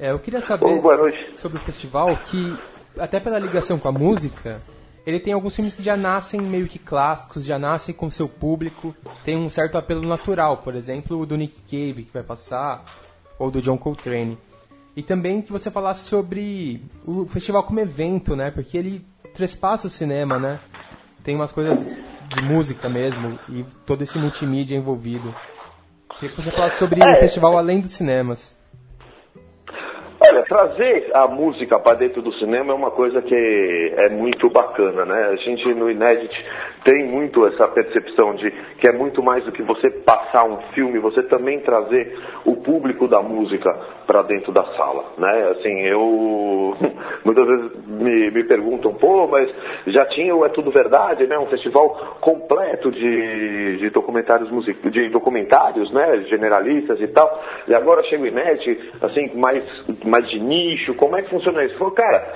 É, 0.03 0.11
eu 0.11 0.19
queria 0.19 0.41
saber 0.41 0.65
oh, 0.67 1.37
sobre 1.37 1.59
o 1.59 1.61
festival 1.61 2.17
que, 2.17 2.59
até 2.99 3.21
pela 3.21 3.39
ligação 3.39 3.79
com 3.79 3.87
a 3.87 3.93
música, 3.93 4.61
ele 5.07 5.21
tem 5.21 5.33
alguns 5.33 5.55
filmes 5.55 5.75
que 5.75 5.83
já 5.83 5.97
nascem 5.97 6.41
meio 6.41 6.67
que 6.67 6.77
clássicos, 6.77 7.45
já 7.45 7.57
nascem 7.57 7.95
com 7.95 8.11
seu 8.11 8.29
público, 8.29 8.93
tem 9.25 9.37
um 9.37 9.49
certo 9.49 9.79
apelo 9.79 10.03
natural. 10.03 10.57
Por 10.57 10.75
exemplo, 10.75 11.21
o 11.21 11.25
do 11.25 11.37
Nick 11.37 11.55
Cave, 11.71 12.03
que 12.03 12.13
vai 12.13 12.25
passar, 12.25 12.85
ou 13.39 13.49
do 13.49 13.63
John 13.63 13.79
Coltrane. 13.79 14.37
E 14.97 15.05
também 15.05 15.41
que 15.41 15.53
você 15.53 15.71
falasse 15.71 16.05
sobre 16.07 16.83
o 17.07 17.25
festival 17.25 17.63
como 17.63 17.79
evento, 17.79 18.35
né? 18.35 18.51
Porque 18.51 18.77
ele 18.77 19.07
trespassa 19.33 19.87
o 19.87 19.91
cinema, 19.91 20.37
né? 20.37 20.59
Tem 21.23 21.37
umas 21.37 21.53
coisas 21.53 21.97
de 22.29 22.43
música 22.43 22.89
mesmo 22.89 23.39
e 23.49 23.65
todo 23.87 24.03
esse 24.03 24.19
multimídia 24.19 24.75
envolvido. 24.75 25.33
Queria 26.19 26.31
que 26.35 26.43
você 26.43 26.51
falasse 26.51 26.77
sobre 26.77 26.99
o 26.99 27.09
É. 27.09 27.21
festival 27.21 27.57
além 27.57 27.81
dos 27.81 27.93
cinemas. 27.93 28.61
Olha, 30.25 30.43
trazer 30.45 31.11
a 31.15 31.27
música 31.27 31.81
para 31.81 31.97
dentro 31.97 32.23
do 32.23 32.33
cinema 32.35 32.73
é 32.73 32.77
uma 32.77 32.93
coisa 32.93 33.21
que 33.21 33.35
é 33.97 34.09
muito 34.11 34.49
bacana, 34.49 35.05
né? 35.05 35.31
A 35.33 35.37
gente 35.37 35.75
no 35.75 35.91
Inédit 35.91 36.33
tem 36.85 37.09
muito 37.09 37.45
essa 37.47 37.67
percepção 37.67 38.35
de 38.37 38.51
que 38.79 38.87
é 38.87 38.93
muito 38.93 39.21
mais 39.21 39.43
do 39.43 39.51
que 39.51 39.63
você 39.63 39.91
passar 39.91 40.45
um 40.45 40.59
filme, 40.75 41.01
você 41.01 41.25
também 41.25 41.59
trazer 41.61 42.17
o 42.45 42.55
público 42.57 43.09
da 43.09 43.21
música 43.21 43.73
para 44.07 44.23
dentro 44.23 44.53
da 44.53 44.63
sala, 44.77 45.05
né? 45.19 45.49
Assim, 45.51 45.81
eu 45.81 46.77
muitas 47.25 47.47
vezes 47.47 47.87
me, 47.87 48.31
me 48.31 48.45
perguntam, 48.45 48.95
pô, 48.95 49.27
mas 49.27 49.49
já 49.87 50.05
tinha 50.07 50.35
o 50.35 50.45
É 50.45 50.49
Tudo 50.49 50.71
Verdade, 50.71 51.27
né? 51.27 51.39
Um 51.39 51.47
festival 51.47 52.17
completo 52.21 52.91
de, 52.91 53.79
de 53.79 53.91
documentários 53.91 54.51
music... 54.51 54.91
de 54.91 55.09
documentários, 55.11 55.93
né? 55.93 56.25
Generalistas 56.29 57.01
e 57.01 57.09
tal. 57.09 57.43
E 57.69 57.75
agora 57.75 58.03
chega 58.05 58.23
o 58.23 58.27
Inédit, 58.27 58.79
assim, 59.01 59.31
mais 59.35 59.63
mais 60.05 60.29
de 60.31 60.41
nicho, 60.41 60.95
como 60.95 61.17
é 61.17 61.23
que 61.23 61.31
funciona 61.31 61.65
isso? 61.65 61.77
Falei, 61.79 61.95
cara, 61.95 62.35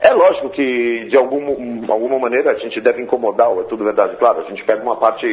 é 0.00 0.12
lógico 0.12 0.50
que 0.50 1.06
de 1.08 1.16
algum, 1.16 1.90
alguma 1.90 2.18
maneira 2.18 2.50
a 2.50 2.58
gente 2.58 2.80
deve 2.80 3.02
incomodar, 3.02 3.50
é 3.58 3.62
tudo 3.64 3.84
verdade, 3.84 4.16
claro, 4.16 4.40
a 4.40 4.44
gente 4.44 4.62
pega 4.64 4.82
uma 4.82 4.96
parte, 4.96 5.26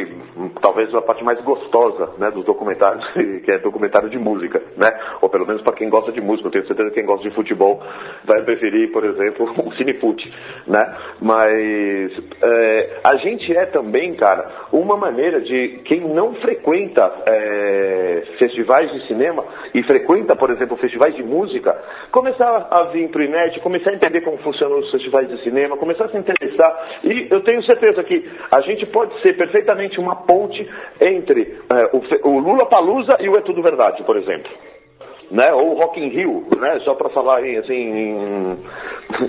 talvez 0.60 0.94
a 0.94 1.02
parte 1.02 1.22
mais 1.22 1.40
gostosa 1.42 2.12
né, 2.18 2.30
dos 2.30 2.44
documentários, 2.44 3.04
que 3.44 3.50
é 3.50 3.58
documentário 3.58 4.08
de 4.08 4.18
música, 4.18 4.62
né? 4.76 4.90
Ou 5.20 5.28
pelo 5.28 5.46
menos 5.46 5.62
para 5.62 5.74
quem 5.74 5.90
gosta 5.90 6.12
de 6.12 6.20
música, 6.20 6.48
eu 6.48 6.52
tenho 6.52 6.66
certeza 6.66 6.88
que 6.88 6.94
quem 6.94 7.04
gosta 7.04 7.28
de 7.28 7.34
futebol 7.34 7.82
vai 8.24 8.42
preferir, 8.42 8.90
por 8.92 9.04
exemplo, 9.04 9.52
o 9.64 9.72
Cinefute, 9.76 10.32
né? 10.66 10.82
Mas 11.20 12.12
é, 12.42 13.00
a 13.04 13.16
gente 13.16 13.54
é 13.56 13.66
também, 13.66 14.14
cara, 14.14 14.48
uma 14.72 14.96
maneira 14.96 15.40
de 15.40 15.80
quem 15.84 16.00
não 16.00 16.34
frequenta 16.36 17.12
é, 17.26 18.22
festivais 18.38 18.90
de 18.92 19.06
cinema 19.06 19.44
e 19.74 19.82
frequenta, 19.82 20.34
por 20.36 20.50
exemplo, 20.50 20.76
festivais 20.76 21.14
de 21.14 21.22
música, 21.22 21.76
começar 22.10 22.68
a 22.70 22.84
vir 22.84 23.08
pro 23.10 23.22
Inet, 23.22 23.60
começar 23.60 23.90
a 23.90 23.94
entender 23.94 24.20
como 24.22 24.38
funcionam 24.52 24.78
os 24.78 24.90
festivais 24.90 25.28
de 25.28 25.42
cinema, 25.42 25.76
começar 25.76 26.04
a 26.04 26.08
se 26.08 26.18
interessar. 26.18 27.00
E 27.04 27.28
eu 27.30 27.40
tenho 27.40 27.62
certeza 27.64 28.04
que 28.04 28.30
a 28.50 28.60
gente 28.62 28.86
pode 28.86 29.18
ser 29.22 29.36
perfeitamente 29.36 29.98
uma 29.98 30.16
ponte 30.16 30.68
entre 31.00 31.58
é, 31.72 31.96
o, 31.96 32.28
o 32.28 32.38
Lula 32.38 32.66
Palusa 32.66 33.16
e 33.20 33.28
o 33.28 33.36
É 33.36 33.40
Tudo 33.40 33.62
Verdade, 33.62 34.02
por 34.04 34.16
exemplo 34.16 34.50
né? 35.30 35.50
Ou 35.54 35.72
Rock 35.74 35.98
in 35.98 36.08
Rio, 36.08 36.44
né? 36.58 36.78
Só 36.80 36.94
para 36.94 37.08
falar 37.08 37.42
em, 37.42 37.56
assim, 37.56 37.72
em, 37.72 38.58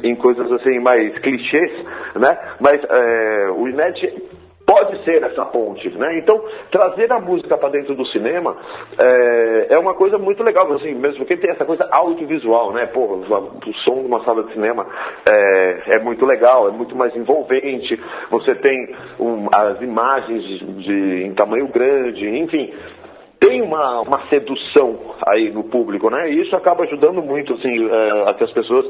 em 0.11 0.15
coisas 0.15 0.51
assim 0.51 0.77
mais 0.79 1.17
clichês, 1.19 1.71
né? 2.15 2.37
Mas 2.59 2.83
é, 2.83 3.49
o 3.55 3.67
Inet 3.69 4.13
pode 4.65 5.03
ser 5.03 5.21
essa 5.23 5.45
ponte, 5.45 5.89
né? 5.89 6.17
Então 6.17 6.43
trazer 6.71 7.11
a 7.11 7.19
música 7.19 7.57
para 7.57 7.69
dentro 7.69 7.95
do 7.95 8.05
cinema 8.07 8.55
é, 9.03 9.73
é 9.73 9.79
uma 9.79 9.93
coisa 9.93 10.17
muito 10.17 10.43
legal, 10.43 10.71
assim, 10.73 10.93
mesmo 10.93 11.19
porque 11.19 11.37
tem 11.37 11.51
essa 11.51 11.65
coisa 11.65 11.87
audiovisual, 11.91 12.71
né? 12.73 12.85
Pô, 12.87 13.01
o 13.01 13.73
som 13.83 14.01
de 14.01 14.07
uma 14.07 14.23
sala 14.23 14.43
de 14.43 14.53
cinema 14.53 14.85
é, 15.29 15.95
é 15.95 15.99
muito 15.99 16.25
legal, 16.25 16.67
é 16.67 16.71
muito 16.71 16.95
mais 16.95 17.15
envolvente. 17.15 17.99
Você 18.31 18.55
tem 18.55 18.95
um, 19.19 19.47
as 19.53 19.81
imagens 19.81 20.43
de, 20.43 20.65
de- 20.83 21.23
em 21.25 21.33
tamanho 21.33 21.67
grande, 21.67 22.27
enfim 22.27 22.73
tem 23.39 23.61
uma, 23.61 23.99
uma 23.99 24.25
sedução 24.29 24.97
aí 25.27 25.51
no 25.51 25.65
público, 25.65 26.09
né? 26.09 26.31
E 26.31 26.41
isso 26.43 26.55
acaba 26.55 26.85
ajudando 26.85 27.21
muito, 27.21 27.53
assim, 27.55 27.89
é, 27.89 28.29
a 28.29 28.33
que 28.35 28.43
as 28.45 28.51
pessoas 28.53 28.85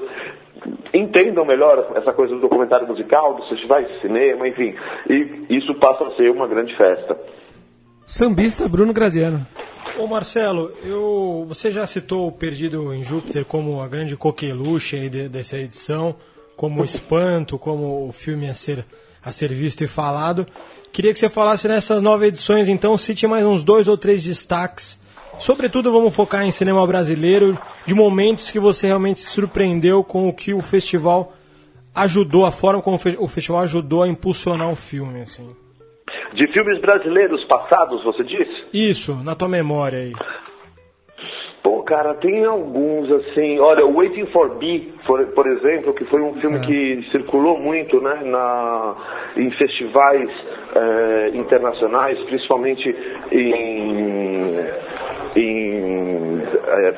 entendam 0.94 1.46
melhor 1.46 1.92
essa 1.96 2.14
coisa 2.14 2.34
do 2.36 2.42
documentário 2.42 2.88
musical, 2.88 3.36
dos 3.36 3.50
festivais 3.50 3.88
de 3.88 4.02
cinema, 4.02 4.48
enfim. 4.48 4.76
E 5.10 5.46
isso 5.58 5.74
passa 5.76 6.06
a 6.06 6.16
ser 6.16 6.30
uma 6.30 6.48
grande 6.48 6.76
festa. 6.78 7.18
Sambista 8.06 8.68
Bruno 8.68 8.94
Graziano. 8.94 9.46
Ô 9.98 10.08
Marcelo, 10.08 10.72
eu, 10.84 11.46
você 11.48 11.70
já 11.72 11.86
citou 11.86 12.28
o 12.28 12.32
Perdido 12.32 12.94
em 12.94 13.04
Júpiter 13.04 13.46
como 13.46 13.82
a 13.82 13.88
grande 13.88 14.16
coqueluche 14.18 14.96
aí 14.98 15.10
de- 15.10 15.30
dessa 15.30 15.58
edição, 15.58 16.16
como 16.56 16.82
o 16.82 16.86
espanto, 16.86 17.58
como 17.60 18.08
o 18.08 18.12
filme 18.12 18.50
a 18.50 18.54
ser, 18.54 18.86
a 19.24 19.32
ser 19.32 19.50
visto 19.50 19.84
e 19.84 19.88
falado. 19.88 20.46
Queria 20.92 21.12
que 21.14 21.20
você 21.20 21.30
falasse 21.30 21.68
nessas 21.68 22.02
nove 22.02 22.28
edições, 22.28 22.68
então, 22.70 22.98
cite 22.98 23.26
mais 23.28 23.44
uns 23.46 23.64
dois 23.64 23.88
ou 23.88 23.98
três 23.98 24.24
destaques. 24.24 25.02
Sobretudo, 25.38 25.92
vamos 25.92 26.16
focar 26.16 26.46
em 26.46 26.52
cinema 26.52 26.86
brasileiro, 26.88 27.58
de 27.86 27.94
momentos 27.94 28.50
que 28.50 28.60
você 28.60 28.88
realmente 28.88 29.20
se 29.20 29.30
surpreendeu 29.30 30.04
com 30.04 30.28
o 30.30 30.34
que 30.34 30.54
o 30.54 30.62
festival 30.62 31.34
ajudou, 31.96 32.46
a 32.46 32.52
forma 32.52 32.82
como 32.82 32.96
o 32.96 33.00
fe- 33.00 33.18
o 33.20 33.28
festival 33.28 33.62
ajudou 33.63 34.04
a 34.04 34.08
impulsionar 34.08 34.68
um 34.70 34.75
filme, 34.75 35.22
assim. 35.22 35.56
De 36.34 36.48
filmes 36.52 36.80
brasileiros 36.82 37.44
passados, 37.46 38.04
você 38.04 38.24
disse? 38.24 38.63
Isso, 38.74 39.16
na 39.24 39.36
tua 39.36 39.48
memória 39.48 40.00
aí. 40.00 40.13
Pô, 41.62 41.82
cara, 41.84 42.13
tem 42.16 42.44
alguns 42.44 43.10
assim. 43.12 43.60
Olha, 43.60 43.86
Waiting 43.86 44.25
for 44.28 44.56
B, 44.58 44.90
por, 45.06 45.24
por 45.28 45.48
exemplo, 45.48 45.94
que 45.94 46.04
foi 46.06 46.22
um 46.22 46.34
filme 46.34 46.60
que 46.66 47.08
circulou 47.12 47.58
muito 47.60 48.02
né, 48.02 48.22
na, 48.25 48.96
em 49.38 49.50
festivais 49.52 50.30
eh, 50.75 51.32
internacionais, 51.36 52.20
principalmente 52.25 52.90
em, 53.32 54.58
em 55.36 56.42
eh, 56.42 56.96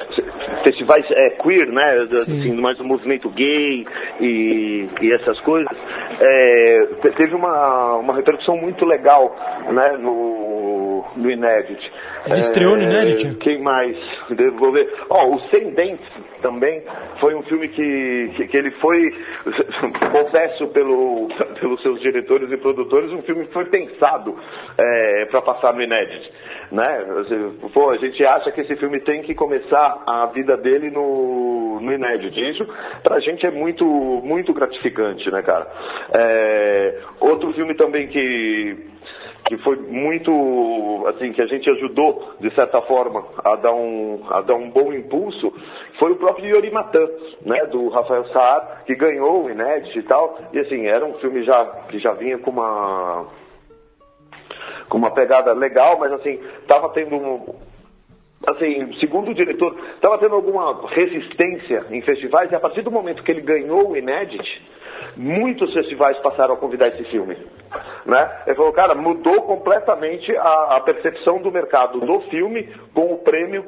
festivais 0.64 1.06
eh, 1.10 1.30
queer, 1.42 1.68
né? 1.68 2.02
Assim, 2.04 2.54
mais 2.60 2.78
do 2.78 2.84
movimento 2.84 3.30
gay 3.30 3.86
e, 4.20 4.86
e 5.02 5.14
essas 5.14 5.40
coisas. 5.42 5.72
Te- 7.02 7.12
teve 7.18 7.36
uma, 7.36 7.96
uma 7.98 8.16
repercussão 8.16 8.58
muito 8.58 8.86
legal 8.86 9.36
né, 9.72 9.98
no, 10.00 10.55
no 11.26 11.32
Inédit. 11.32 11.92
Ele 12.30 12.40
estreou 12.40 12.76
no 12.76 12.84
Eh, 12.84 12.86
Inédit? 12.86 13.36
quem 13.40 13.62
mais? 13.62 13.98
Devo 14.30 14.72
ver. 14.72 14.88
Ó, 15.10 15.36
o 15.36 15.40
Sem 15.50 15.72
Dentes 15.72 16.06
também 16.42 16.84
foi 17.20 17.34
um 17.36 17.42
filme 17.44 17.68
que, 17.70 18.32
que, 18.36 18.48
que 18.48 18.58
ele 18.58 18.72
foi, 18.72 19.12
confesso 20.12 20.68
pelo, 20.68 21.28
pelos 21.60 21.82
seus 21.82 22.00
diretores 22.02 22.52
e 22.52 22.58
produtores, 22.58 23.12
um 23.12 23.22
filme 23.24 23.46
que 23.48 23.54
foi 23.54 23.66
pensado 23.66 24.36
para 25.32 25.42
passar 25.42 25.74
no 25.74 25.82
Inédit. 25.82 26.32
Né? 26.72 27.06
Pô, 27.74 27.92
a 27.92 27.98
gente 27.98 28.24
acha 28.26 28.52
que 28.52 28.62
esse 28.62 28.76
filme 28.78 29.00
tem 29.00 29.22
que 29.24 29.34
começar 29.36 30.04
a 30.08 30.26
vida 30.28 30.58
dele 30.58 30.90
no, 30.92 31.80
no 31.82 31.94
Inédit. 31.94 32.40
E 32.40 32.52
Isso 32.52 32.68
pra 33.04 33.20
gente 33.20 33.46
é 33.46 33.52
muito, 33.52 33.86
muito 33.86 34.54
gratificante, 34.54 35.30
né, 35.32 35.42
cara? 35.42 35.68
É, 36.18 37.00
outro 37.20 37.54
filme 37.54 37.76
também 37.76 38.08
que 38.08 38.78
que 39.46 39.58
foi 39.60 39.76
muito 39.78 41.06
assim 41.08 41.32
que 41.32 41.42
a 41.42 41.46
gente 41.46 41.70
ajudou 41.70 42.34
de 42.40 42.54
certa 42.56 42.82
forma 42.82 43.24
a 43.44 43.56
dar 43.56 43.74
um 43.74 44.24
a 44.30 44.42
dar 44.42 44.56
um 44.56 44.70
bom 44.72 44.92
impulso 44.92 45.54
foi 46.00 46.12
o 46.12 46.16
próprio 46.16 46.48
Yori 46.48 46.72
Matan, 46.72 47.08
né 47.46 47.66
do 47.68 47.90
Rafael 47.90 48.26
Saad 48.30 48.86
que 48.86 48.96
ganhou 48.96 49.46
o 49.46 49.50
Inédit 49.50 49.98
e 50.00 50.04
tal. 50.04 50.38
E 50.52 50.60
assim 50.60 50.88
era 50.88 51.06
um 51.06 51.14
filme 51.16 51.44
já 51.44 51.66
que 51.90 52.00
já 52.00 52.14
vinha 52.14 52.40
com 52.40 52.52
uma 52.52 53.28
com 54.90 54.98
uma 54.98 55.12
pegada 55.12 55.54
legal 55.54 55.98
mas 56.00 56.12
assim 56.14 56.40
tava 56.68 56.90
tendo 56.90 57.16
um, 57.16 57.56
assim, 58.48 58.94
segundo 59.00 59.32
o 59.32 59.34
diretor, 59.34 59.76
estava 59.96 60.18
tendo 60.18 60.36
alguma 60.36 60.88
resistência 60.90 61.86
em 61.90 62.02
festivais 62.02 62.52
e 62.52 62.56
a 62.56 62.60
partir 62.60 62.82
do 62.82 62.92
momento 62.92 63.24
que 63.24 63.32
ele 63.32 63.42
ganhou 63.42 63.92
o 63.92 63.98
Inédit, 63.98 64.62
muitos 65.18 65.74
festivais 65.74 66.18
passaram 66.20 66.54
a 66.54 66.58
convidar 66.58 66.88
esse 66.90 67.04
filme. 67.06 67.38
Né? 68.06 68.32
Ele 68.48 68.56
falou, 68.56 68.74
cara, 68.74 68.96
mudou 68.96 69.42
completamente 69.44 70.36
a, 70.38 70.78
a 70.78 70.82
percepção 70.82 71.42
do 71.42 71.52
mercado 71.52 72.00
do 72.00 72.22
filme 72.30 72.70
com 72.94 73.14
o 73.14 73.18
prêmio. 73.20 73.66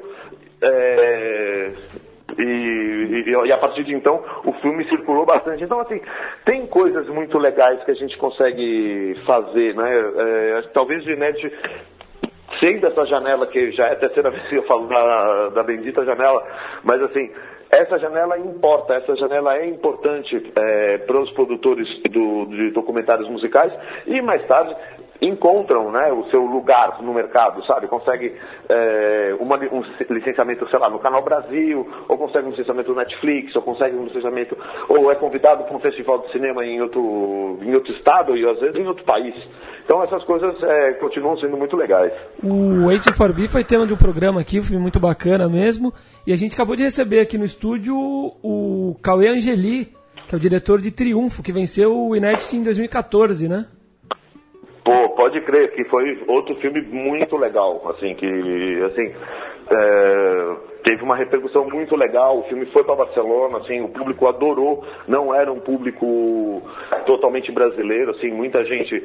é, 0.62 1.72
e, 2.38 2.44
e- 2.44 3.48
e 3.48 3.52
a 3.52 3.58
partir 3.58 3.84
de 3.84 3.94
então 3.96 4.24
o 4.46 4.52
filme 4.54 4.84
circulou 4.90 5.26
bastante. 5.26 5.64
Então, 5.64 5.80
assim, 5.80 6.00
tem 6.46 6.68
coisas 6.68 7.08
muito 7.08 7.38
legais 7.38 7.84
que 7.84 7.92
a 7.92 7.96
gente 7.96 8.18
consegue 8.18 9.16
fazer, 9.26 9.74
né? 9.76 9.90
É, 10.18 10.62
talvez 10.74 11.06
o 11.06 11.10
Inédit 11.12 11.52
sendo 12.60 12.88
essa 12.88 13.06
janela, 13.06 13.48
que 13.48 13.72
já 13.72 13.88
é 13.88 13.94
a 13.94 13.98
terceira 13.98 14.30
vez 14.32 14.44
que 14.48 14.56
eu 14.56 14.64
falo 14.64 14.88
da, 14.88 15.50
da 15.50 15.64
bendita 15.64 16.04
janela, 16.04 16.44
mas 16.84 17.02
assim, 17.04 17.32
essa 17.72 18.00
janela 18.00 18.38
importa, 18.40 18.94
essa 18.96 19.16
janela 19.16 19.58
é 19.58 19.68
importante 19.68 20.40
para 21.06 21.20
os 21.20 21.30
produtores 21.32 21.88
do- 22.10 22.46
de 22.46 22.72
documentários 22.72 23.30
musicais. 23.30 23.72
E 24.06 24.22
mais 24.22 24.46
tarde 24.48 24.76
encontram 25.22 25.92
né, 25.92 26.12
o 26.12 26.24
seu 26.30 26.42
lugar 26.42 27.02
no 27.02 27.14
mercado, 27.14 27.66
sabe? 27.66 27.88
Consegue 27.88 28.34
é, 28.70 29.36
uma, 29.40 29.58
um 29.58 29.84
licenciamento, 30.10 30.70
sei 30.70 30.80
lá, 30.80 30.90
no 30.90 31.00
Canal 31.00 31.24
Brasil, 31.24 31.88
ou 32.08 32.18
consegue 32.18 32.48
um 32.48 32.52
licenciamento 32.52 32.92
no 32.92 32.98
Netflix, 32.98 33.56
ou 33.56 33.62
consegue 33.62 33.96
um 33.96 34.06
licenciamento, 34.06 34.58
ou 34.88 35.12
é 35.12 35.16
convidado 35.16 35.64
para 35.64 35.76
um 35.76 35.80
festival 35.80 36.20
de 36.20 36.32
cinema 36.32 36.66
em 36.66 36.82
outro, 36.82 37.60
em 37.62 37.74
outro 37.74 37.94
estado 37.94 38.38
e 38.38 38.48
às 38.48 38.60
vezes 38.60 38.76
em 38.76 38.88
outro 38.88 39.04
país. 39.06 39.36
Então 39.86 40.04
essas 40.04 40.24
coisas 40.24 40.62
é, 40.62 40.94
continuam 40.94 41.38
sendo 41.38 41.58
muito 41.58 41.76
legais. 41.76 42.14
O 42.44 42.88
Waiting 42.88 43.14
for 43.14 43.34
B 43.34 43.48
foi 43.48 43.64
tema 43.64 43.88
de 43.88 43.94
um 43.94 43.98
programa 43.98 44.42
aqui, 44.42 44.60
um 44.60 44.64
filme 44.64 44.82
muito 44.82 45.00
bacana 45.00 45.48
mesmo, 45.48 45.94
e 46.26 46.34
a 46.34 46.36
gente 46.36 46.54
acabou 46.54 46.76
de 46.76 46.84
receber 46.84 47.22
aqui 47.22 47.38
no 47.38 47.46
estúdio 47.46 47.96
o 47.96 48.96
Cauê 49.02 49.30
Angeli, 49.30 49.94
que 50.28 50.36
é 50.36 50.38
o 50.38 50.42
diretor 50.42 50.82
de 50.82 50.92
Triunfo, 50.92 51.42
que 51.42 51.54
venceu 51.54 51.98
o 51.98 52.16
Inédit 52.16 52.56
em 52.56 52.64
2014, 52.64 53.48
né? 53.48 53.66
Pô, 54.88 55.10
pode 55.10 55.42
crer 55.42 55.74
que 55.74 55.84
foi 55.90 56.24
outro 56.28 56.56
filme 56.62 56.82
muito 56.82 57.36
legal, 57.36 57.82
assim, 57.90 58.16
que, 58.16 58.82
assim, 58.86 59.14
é, 59.70 60.56
teve 60.86 61.04
uma 61.04 61.18
repercussão 61.18 61.70
muito 61.70 61.94
legal, 61.94 62.40
o 62.40 62.44
filme 62.44 62.66
foi 62.68 62.86
para 62.86 62.96
Barcelona, 62.96 63.58
assim, 63.58 63.82
o 63.82 63.90
público 63.90 64.26
adorou, 64.28 64.86
não 65.06 65.36
era 65.36 65.52
um 65.52 65.60
público 65.60 66.62
totalmente 67.06 67.52
brasileiro, 67.52 68.12
assim, 68.12 68.32
muita 68.32 68.64
gente 68.64 68.96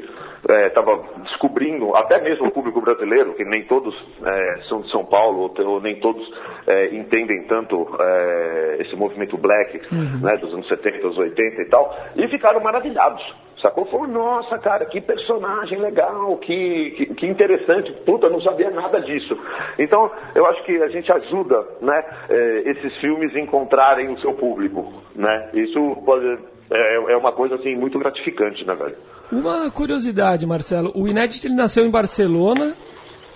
estava 0.68 0.92
é, 0.92 1.22
descobrindo, 1.24 1.96
até 1.96 2.20
mesmo 2.20 2.46
o 2.46 2.52
público 2.52 2.80
brasileiro, 2.80 3.34
que 3.34 3.44
nem 3.44 3.64
todos 3.64 3.92
é, 4.24 4.60
são 4.68 4.82
de 4.82 4.90
São 4.92 5.04
Paulo, 5.04 5.52
ou, 5.58 5.66
ou 5.66 5.80
nem 5.80 5.98
todos 5.98 6.22
é, 6.68 6.94
entendem 6.94 7.42
tanto 7.48 7.88
é, 7.98 8.76
esse 8.82 8.94
movimento 8.94 9.36
black, 9.36 9.80
uhum. 9.92 10.20
né, 10.22 10.36
dos 10.36 10.54
anos 10.54 10.68
70, 10.68 10.98
anos 10.98 11.18
80 11.18 11.60
e 11.60 11.64
tal, 11.64 11.92
e 12.14 12.28
ficaram 12.28 12.60
maravilhados 12.60 13.20
Sacou? 13.62 13.86
Falou, 13.86 14.08
nossa, 14.08 14.58
cara, 14.58 14.84
que 14.86 15.00
personagem 15.00 15.78
legal, 15.78 16.36
que, 16.38 16.94
que, 16.96 17.14
que, 17.14 17.26
interessante. 17.26 17.92
Puta, 18.04 18.28
não 18.28 18.40
sabia 18.40 18.70
nada 18.70 19.00
disso. 19.00 19.38
Então, 19.78 20.10
eu 20.34 20.44
acho 20.46 20.64
que 20.64 20.82
a 20.82 20.88
gente 20.88 21.10
ajuda 21.12 21.64
né, 21.80 22.04
eh, 22.28 22.62
esses 22.66 22.96
filmes 23.00 23.34
a 23.36 23.38
encontrarem 23.38 24.12
o 24.12 24.20
seu 24.20 24.34
público. 24.34 24.92
Né? 25.14 25.50
Isso 25.54 25.96
pode, 26.04 26.26
é, 26.72 27.12
é 27.12 27.16
uma 27.16 27.32
coisa 27.32 27.54
assim, 27.54 27.76
muito 27.76 28.00
gratificante, 28.00 28.66
né, 28.66 28.74
velho? 28.74 28.96
Uma 29.30 29.70
curiosidade, 29.70 30.44
Marcelo. 30.44 30.92
O 30.96 31.06
Inédito 31.06 31.46
ele 31.46 31.54
nasceu 31.54 31.86
em 31.86 31.90
Barcelona, 31.90 32.74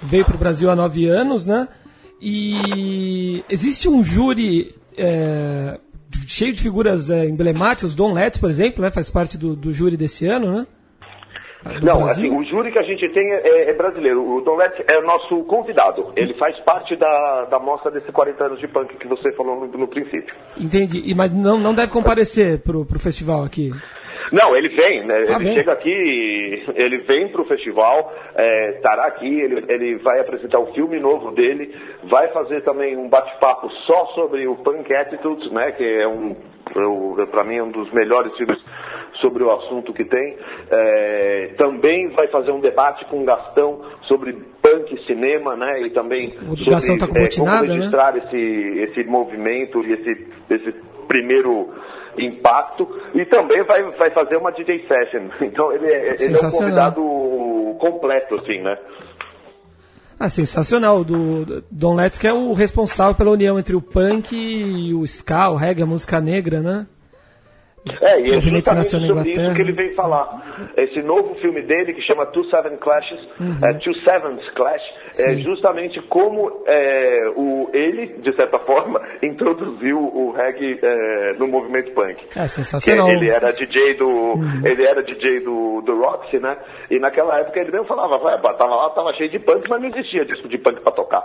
veio 0.02 0.26
para 0.26 0.34
o 0.34 0.38
Brasil 0.38 0.68
há 0.68 0.74
nove 0.74 1.06
anos, 1.06 1.46
né? 1.46 1.68
E 2.20 3.44
existe 3.48 3.88
um 3.88 4.02
júri 4.02 4.74
é, 4.98 5.78
cheio 6.26 6.52
de 6.52 6.62
figuras 6.62 7.10
é, 7.10 7.24
emblemáticas. 7.26 7.94
Don 7.94 8.12
Letts, 8.12 8.40
por 8.40 8.50
exemplo, 8.50 8.82
né, 8.82 8.90
faz 8.90 9.10
parte 9.10 9.38
do, 9.38 9.54
do 9.54 9.72
júri 9.72 9.96
desse 9.96 10.26
ano, 10.26 10.52
né? 10.52 10.66
Do 11.64 11.84
Não, 11.84 11.98
Brasil. 11.98 12.26
assim, 12.26 12.36
o 12.36 12.44
júri 12.44 12.70
que 12.70 12.78
a 12.78 12.82
gente 12.82 13.08
tem 13.12 13.32
é, 13.32 13.70
é 13.70 13.74
brasileiro. 13.74 14.22
O 14.22 14.40
Don 14.40 14.56
Letts 14.56 14.84
é 14.92 14.98
o 14.98 15.02
nosso 15.04 15.42
convidado. 15.44 16.12
Ele 16.14 16.32
faz 16.34 16.56
parte 16.60 16.94
da, 16.96 17.46
da 17.50 17.58
mostra 17.58 17.90
desse 17.90 18.12
40 18.12 18.44
anos 18.44 18.60
de 18.60 18.68
punk 18.68 18.96
que 18.96 19.08
você 19.08 19.32
falou 19.32 19.66
no, 19.66 19.66
no 19.66 19.88
princípio. 19.88 20.32
Entendi. 20.56 21.02
E, 21.04 21.14
mas 21.14 21.32
não, 21.32 21.58
não 21.58 21.74
deve 21.74 21.90
comparecer 21.90 22.62
pro, 22.62 22.84
pro 22.84 23.00
festival 23.00 23.42
aqui? 23.42 23.72
Não, 24.32 24.56
ele 24.56 24.68
vem, 24.68 25.06
né? 25.06 25.14
Ah, 25.28 25.36
ele 25.36 25.44
vem. 25.44 25.54
chega 25.54 25.72
aqui, 25.72 26.64
ele 26.74 26.98
vem 26.98 27.28
para 27.28 27.42
o 27.42 27.46
festival, 27.46 28.12
estará 28.74 29.04
é, 29.04 29.08
aqui, 29.08 29.40
ele, 29.40 29.64
ele 29.68 29.96
vai 29.96 30.20
apresentar 30.20 30.60
o 30.60 30.72
filme 30.72 30.98
novo 30.98 31.32
dele, 31.32 31.74
vai 32.04 32.28
fazer 32.28 32.62
também 32.62 32.96
um 32.96 33.08
bate-papo 33.08 33.70
só 33.86 34.06
sobre 34.14 34.46
o 34.46 34.56
Punk 34.56 34.92
Attitudes, 34.94 35.50
né? 35.52 35.72
Que 35.72 35.84
é 35.84 36.08
um, 36.08 36.36
para 37.30 37.44
mim, 37.44 37.60
um 37.60 37.70
dos 37.70 37.92
melhores 37.92 38.36
filmes 38.36 38.58
sobre 39.20 39.42
o 39.42 39.50
assunto 39.50 39.92
que 39.92 40.04
tem. 40.04 40.36
É, 40.70 41.54
também 41.56 42.08
vai 42.10 42.28
fazer 42.28 42.50
um 42.50 42.60
debate 42.60 43.04
com 43.06 43.22
o 43.22 43.24
Gastão 43.24 43.80
sobre 44.02 44.32
punk 44.62 45.06
cinema, 45.06 45.56
né? 45.56 45.82
E 45.82 45.90
também 45.90 46.36
o 46.50 46.56
sobre 46.56 46.70
Gastão 46.70 46.98
tá 46.98 47.06
com 47.08 47.18
é, 47.18 47.28
como 47.28 47.50
né? 47.50 47.74
registrar 47.74 48.12
né? 48.14 48.22
esse, 48.24 48.80
esse 48.80 49.04
movimento 49.04 49.82
e 49.82 49.94
esse, 49.94 50.26
esse 50.50 50.72
primeiro 51.08 51.72
impacto 52.18 52.88
e 53.14 53.24
também 53.26 53.62
vai, 53.64 53.82
vai 53.92 54.10
fazer 54.10 54.36
uma 54.36 54.50
DJ 54.52 54.86
session. 54.86 55.28
Então 55.40 55.72
ele, 55.72 55.86
é, 55.86 56.14
ele 56.18 56.34
é 56.34 56.46
um 56.46 56.50
convidado 56.50 57.76
completo, 57.78 58.34
assim, 58.36 58.60
né? 58.60 58.76
Ah, 60.18 60.30
sensacional. 60.30 61.04
Do 61.04 61.62
Don 61.70 61.94
Letts, 61.94 62.18
que 62.18 62.26
é 62.26 62.32
o 62.32 62.52
responsável 62.52 63.14
pela 63.14 63.30
união 63.30 63.58
entre 63.58 63.76
o 63.76 63.82
punk 63.82 64.34
e 64.34 64.94
o 64.94 65.04
ska, 65.04 65.50
o 65.50 65.56
reggae, 65.56 65.82
a 65.82 65.86
música 65.86 66.20
negra, 66.20 66.60
né? 66.60 66.86
É, 68.00 68.20
e 68.20 68.34
é 68.34 68.40
justamente 68.40 68.84
sobre 68.86 69.30
isso 69.30 69.54
que 69.54 69.62
ele 69.62 69.72
vem 69.72 69.94
falar. 69.94 70.42
Esse 70.76 71.00
novo 71.02 71.34
filme 71.36 71.62
dele, 71.62 71.94
que 71.94 72.02
chama 72.02 72.26
Two 72.26 72.44
Seven 72.50 72.76
Clashes, 72.78 73.20
uhum. 73.38 73.60
é, 73.64 73.74
Two 73.74 73.94
Sevens 74.02 74.48
Clash, 74.50 74.82
é 75.10 75.12
Sim. 75.12 75.32
é 75.32 75.36
justamente 75.36 76.00
como 76.08 76.64
é, 76.66 77.32
o, 77.36 77.70
ele, 77.72 78.06
de 78.20 78.34
certa 78.34 78.58
forma, 78.60 79.00
introduziu 79.22 79.98
o 79.98 80.32
reggae 80.32 80.78
é, 80.82 81.34
no 81.38 81.46
movimento 81.46 81.92
punk. 81.92 82.22
É 82.36 82.48
sensacional. 82.48 83.08
ele 83.08 83.30
era 83.30 83.50
DJ 83.50 83.94
do, 83.94 84.08
uhum. 84.08 84.62
ele 84.64 84.84
era 84.84 85.02
DJ 85.02 85.40
do, 85.40 85.80
do 85.82 85.96
Roxy, 86.00 86.38
né? 86.38 86.56
E 86.90 86.98
naquela 86.98 87.38
época 87.38 87.60
ele 87.60 87.70
mesmo 87.70 87.86
falava, 87.86 88.18
tava 88.54 88.74
lá, 88.74 88.90
tava 88.90 89.12
cheio 89.14 89.30
de 89.30 89.38
punk, 89.38 89.68
mas 89.68 89.80
não 89.80 89.88
existia 89.88 90.24
disco 90.24 90.48
de 90.48 90.58
punk 90.58 90.80
para 90.80 90.92
tocar. 90.92 91.22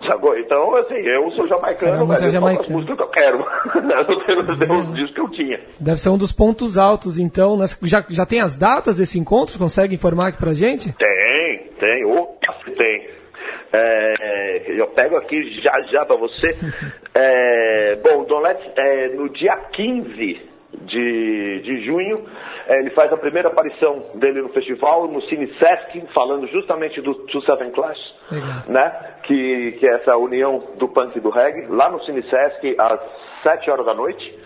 Então, 0.00 0.76
assim, 0.76 0.94
eu 0.94 1.30
sou 1.32 1.46
jamaicano, 1.48 2.06
mas 2.06 2.22
eu 2.22 2.30
jamaicano. 2.30 2.66
as 2.66 2.68
músicas 2.68 2.96
que 2.96 3.02
eu 3.02 3.08
quero. 3.08 3.38
eu 3.74 4.42
não 4.42 4.58
tenho 4.58 4.74
os 4.74 4.94
discos 4.94 5.14
que 5.14 5.20
eu 5.20 5.30
tinha. 5.30 5.60
Deve 5.80 6.00
ser 6.00 6.08
um 6.08 6.18
dos 6.18 6.32
pontos 6.32 6.78
altos, 6.78 7.18
então. 7.18 7.56
Né? 7.56 7.66
Já, 7.82 8.04
já 8.08 8.24
tem 8.24 8.40
as 8.40 8.56
datas 8.56 8.96
desse 8.96 9.18
encontro? 9.18 9.58
Consegue 9.58 9.94
informar 9.94 10.28
aqui 10.28 10.38
pra 10.38 10.52
gente? 10.52 10.92
Tem, 10.96 11.70
tem. 11.78 12.04
Opa, 12.04 12.54
tem. 12.76 13.08
É, 13.76 14.80
eu 14.80 14.86
pego 14.88 15.16
aqui 15.16 15.60
já 15.60 15.80
já 15.92 16.04
para 16.04 16.16
você. 16.16 16.54
É, 17.20 17.96
bom, 17.96 18.22
Don 18.26 18.38
Let's, 18.38 18.64
é, 18.76 19.08
no 19.08 19.28
dia 19.30 19.56
15 19.72 20.40
de, 20.88 21.60
de 21.62 21.84
junho. 21.86 22.24
É, 22.66 22.80
ele 22.80 22.90
faz 22.90 23.12
a 23.12 23.16
primeira 23.16 23.48
aparição 23.48 24.04
dele 24.16 24.42
no 24.42 24.48
festival, 24.50 25.06
no 25.08 25.22
Cine 25.22 25.46
Sesc, 25.58 26.06
falando 26.12 26.46
justamente 26.48 27.00
do 27.00 27.14
Two 27.14 27.40
Seven 27.42 27.70
Clash, 27.70 27.98
né? 28.68 29.14
Que, 29.22 29.72
que 29.78 29.88
é 29.88 29.94
essa 29.94 30.16
união 30.16 30.62
do 30.78 30.88
punk 30.88 31.16
e 31.16 31.20
do 31.20 31.30
reggae, 31.30 31.66
lá 31.68 31.90
no 31.90 32.02
Cine 32.04 32.22
Sesc, 32.22 32.74
às 32.78 33.00
7 33.42 33.70
horas 33.70 33.86
da 33.86 33.94
noite. 33.94 34.38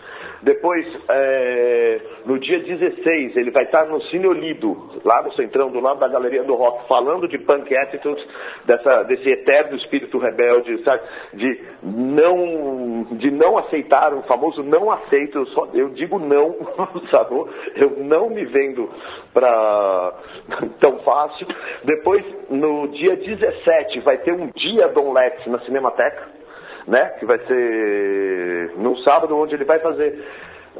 Depois, 0.43 0.85
é, 1.09 2.01
no 2.27 2.39
dia 2.39 2.59
16, 2.59 3.37
ele 3.37 3.53
vai 3.53 3.63
estar 3.63 3.87
no 3.87 4.03
Cine 4.03 4.27
Olido, 4.27 4.91
lá 5.05 5.23
no 5.23 5.33
centrão, 5.35 5.71
do 5.71 5.79
lado 5.79 6.01
da 6.01 6.09
Galeria 6.09 6.43
do 6.43 6.55
Rock, 6.55 6.89
falando 6.89 7.29
de 7.29 7.39
punk 7.39 7.75
attitudes, 7.77 8.27
dessa, 8.65 9.05
desse 9.05 9.29
eterno 9.31 9.77
espírito 9.77 10.19
rebelde, 10.19 10.83
sabe? 10.83 11.03
De 11.35 11.61
não, 11.83 13.05
de 13.13 13.31
não 13.31 13.57
aceitar, 13.59 14.13
o 14.13 14.23
famoso 14.23 14.65
não 14.65 14.91
aceito, 14.91 15.39
eu, 15.39 15.47
só, 15.47 15.69
eu 15.75 15.91
digo 15.91 16.19
não, 16.19 16.57
sabe? 17.11 17.35
Eu 17.77 17.91
não 17.99 18.29
me 18.29 18.45
vendo 18.45 18.91
para 19.33 20.13
tão 20.81 20.99
fácil. 21.01 21.47
Depois, 21.85 22.23
no 22.51 22.89
dia 22.89 23.17
17, 23.17 24.01
vai 24.01 24.19
ter 24.19 24.33
um 24.33 24.51
dia 24.57 24.89
Dom 24.89 25.13
Lex 25.13 25.47
na 25.47 25.61
Cinemateca 25.61 26.42
né? 26.87 27.11
Que 27.19 27.27
vai 27.27 27.39
ser 27.47 28.73
no 28.77 28.97
sábado, 28.99 29.37
onde 29.37 29.55
ele 29.55 29.65
vai 29.65 29.79
fazer 29.81 30.25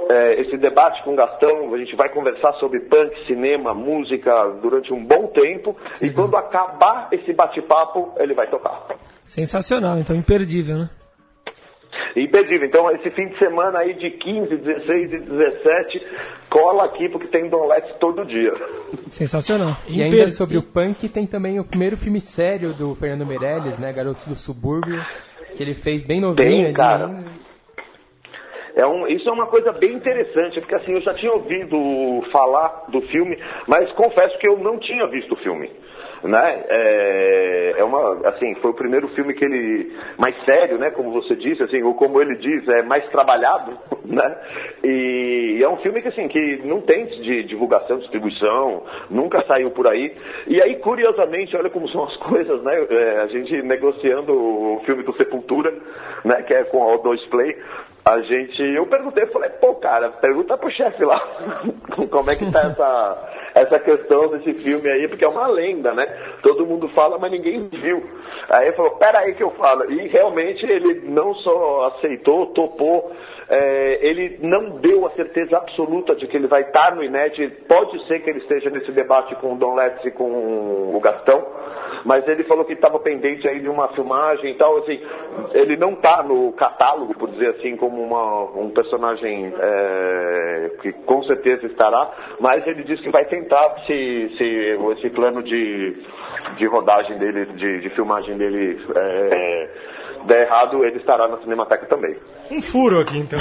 é, 0.09 0.41
esse 0.41 0.57
debate 0.57 1.03
com 1.05 1.13
o 1.13 1.17
Gastão. 1.17 1.75
A 1.75 1.79
gente 1.79 1.95
vai 1.97 2.09
conversar 2.09 2.53
sobre 2.55 2.81
punk, 2.81 3.27
cinema, 3.27 3.75
música 3.75 4.33
durante 4.63 4.93
um 4.93 5.05
bom 5.05 5.29
tempo. 5.29 5.77
Sim. 5.95 6.07
E 6.07 6.13
quando 6.13 6.37
acabar 6.37 7.09
esse 7.13 7.33
bate-papo, 7.33 8.13
ele 8.19 8.35
vai 8.35 8.49
tocar. 8.49 8.87
Sensacional, 9.25 9.99
então 9.99 10.17
imperdível, 10.17 10.77
né? 10.77 10.91
Imperdível. 12.17 12.67
Então, 12.67 12.91
esse 12.91 13.11
fim 13.11 13.29
de 13.29 13.39
semana 13.39 13.79
aí 13.79 13.95
de 13.95 14.11
15, 14.11 14.57
16 14.57 15.13
e 15.13 15.19
17, 15.19 16.07
cola 16.51 16.85
aqui 16.85 17.09
porque 17.09 17.29
tem 17.29 17.49
Don 17.49 17.67
Let's 17.67 17.95
todo 17.99 18.27
dia. 18.27 18.53
Sensacional. 19.09 19.77
E 19.89 20.03
ainda 20.03 20.29
sobre 20.29 20.59
o 20.59 20.63
punk, 20.63 21.09
tem 21.09 21.27
também 21.27 21.59
o 21.59 21.65
primeiro 21.65 21.97
filme 21.97 22.21
sério 22.21 22.75
do 22.75 22.95
Fernando 22.95 23.27
Meirelles, 23.27 23.79
né? 23.79 23.93
Garotos 23.93 24.27
do 24.27 24.37
Subúrbio 24.37 25.03
que 25.57 25.63
ele 25.63 25.75
fez 25.75 26.05
bem 26.05 26.21
novinho. 26.21 26.65
Tem, 26.67 26.73
cara. 26.73 27.11
É 28.75 28.87
um, 28.87 29.07
isso 29.07 29.29
é 29.29 29.33
uma 29.33 29.47
coisa 29.47 29.71
bem 29.73 29.93
interessante, 29.93 30.61
porque 30.61 30.75
assim, 30.75 30.95
eu 30.95 31.03
já 31.03 31.13
tinha 31.13 31.33
ouvido 31.33 32.23
falar 32.33 32.87
do 32.89 33.03
filme, 33.03 33.39
mas 33.67 33.93
confesso 33.93 34.39
que 34.39 34.49
eu 34.49 34.57
não 34.59 34.79
tinha 34.79 35.07
visto 35.09 35.33
o 35.33 35.37
filme. 35.37 35.71
Né? 36.25 36.65
É, 36.69 37.75
é 37.79 37.85
uma, 37.85 38.29
assim, 38.29 38.55
foi 38.57 38.71
o 38.71 38.75
primeiro 38.75 39.09
filme 39.09 39.35
que 39.35 39.45
ele 39.45 39.93
mais 40.17 40.37
sério, 40.45 40.79
né? 40.79 40.91
Como 40.91 41.11
você 41.11 41.35
disse, 41.35 41.63
assim, 41.65 41.83
ou 41.83 41.95
como 41.95 42.21
ele 42.23 42.37
diz, 42.37 42.67
é 42.69 42.83
mais 42.83 43.05
trabalhado 43.11 43.77
né? 44.05 44.37
E 44.85 45.61
é 45.63 45.69
um 45.69 45.77
filme 45.79 46.03
que 46.03 46.09
assim 46.09 46.29
que 46.29 46.61
não 46.65 46.81
tem 46.81 47.07
de 47.07 47.45
divulgação, 47.45 47.99
distribuição, 47.99 48.85
nunca 49.11 49.43
saiu 49.47 49.71
por 49.71 49.87
aí. 49.87 50.15
E 50.47 50.61
aí, 50.61 50.77
curiosamente, 50.77 51.57
olha 51.57 51.71
como 51.71 51.89
são 51.89 52.05
as 52.05 52.17
coisas, 52.29 52.63
né? 52.63 52.87
É, 52.91 53.21
a 53.21 53.27
gente 53.27 53.63
negociando 53.63 54.33
o 54.33 54.83
filme 54.85 55.03
do 55.03 55.17
Sepultura, 55.17 55.73
né? 56.25 56.43
Que 56.43 56.55
é 56.55 56.65
com 56.65 56.83
a 56.83 56.99
O2 56.99 57.29
Play. 57.29 57.57
A 58.05 58.21
gente, 58.23 58.61
eu 58.61 58.85
perguntei, 58.87 59.25
falei, 59.27 59.49
pô, 59.61 59.77
cara, 59.77 60.11
pergunta 60.11 60.59
pro 60.59 60.69
chefe 60.73 61.05
lá 61.05 61.21
como 62.11 62.31
é 62.33 62.35
que 62.35 62.51
tá 62.51 62.59
essa, 62.63 63.29
essa 63.55 63.79
questão 63.79 64.27
desse 64.27 64.55
filme 64.55 64.91
aí, 64.91 65.07
porque 65.07 65.25
é 65.25 65.29
uma 65.29 65.47
lenda, 65.47 65.95
né? 65.95 66.05
Todo 66.43 66.67
mundo 66.67 66.89
fala, 66.89 67.17
mas 67.17 67.31
ninguém 67.31 67.69
viu. 67.69 68.03
Aí 68.51 68.67
ele 68.67 68.77
falou, 68.77 68.97
pera 68.97 69.21
aí 69.21 69.35
que 69.35 69.43
eu 69.45 69.53
falo. 69.53 69.89
E 69.89 70.09
realmente 70.09 70.67
ele 70.67 71.03
não 71.11 71.33
só 71.37 71.93
aceitou, 71.95 72.47
topou, 72.47 73.13
é, 73.55 73.99
ele 74.01 74.39
não 74.41 74.79
deu 74.79 75.07
a 75.07 75.11
certeza 75.11 75.59
absoluta 75.59 76.15
de 76.15 76.27
que 76.27 76.35
ele 76.35 76.47
vai 76.47 76.63
estar 76.63 76.97
no 76.97 77.05
INET. 77.05 77.49
Pode 77.69 78.03
ser 78.07 78.21
que 78.21 78.31
ele 78.31 78.39
esteja 78.39 78.71
nesse 78.71 78.91
debate 78.93 79.35
com 79.37 79.53
o 79.53 79.59
Don 79.59 79.75
Letts 79.75 80.03
e 80.07 80.11
com 80.11 80.25
o 80.25 80.99
Gastão, 81.01 81.47
mas 82.03 82.27
ele 82.27 82.45
falou 82.45 82.65
que 82.65 82.73
estava 82.73 82.99
pendente 82.99 83.47
aí 83.47 83.61
de 83.61 83.69
uma 83.69 83.89
filmagem 83.89 84.53
e 84.53 84.55
tal. 84.55 84.79
Assim, 84.79 84.99
ele 85.53 85.77
não 85.77 85.93
está 85.93 86.23
no 86.23 86.51
catálogo, 86.53 87.13
por 87.19 87.29
dizer 87.29 87.51
assim, 87.51 87.77
como 87.77 88.03
uma, 88.03 88.45
um 88.59 88.71
personagem 88.71 89.53
é, 89.55 90.71
que 90.81 90.91
com 91.05 91.23
certeza 91.25 91.67
estará, 91.67 92.11
mas 92.41 92.67
ele 92.67 92.83
disse 92.85 93.03
que 93.03 93.11
vai 93.11 93.27
tentar 93.27 93.77
se, 93.87 94.35
se 94.39 94.79
esse 94.93 95.11
plano 95.11 95.43
de, 95.43 95.95
de 96.57 96.67
rodagem 96.69 97.19
dele, 97.19 97.45
de, 97.45 97.81
de 97.81 97.91
filmagem 97.91 98.35
dele. 98.39 98.81
É, 98.97 100.02
der 100.27 100.47
errado, 100.47 100.85
ele 100.85 100.99
estará 100.99 101.29
na 101.29 101.39
Cinemateca 101.39 101.87
também. 101.87 102.17
Um 102.51 102.61
furo 102.61 103.01
aqui, 103.01 103.19
então. 103.19 103.39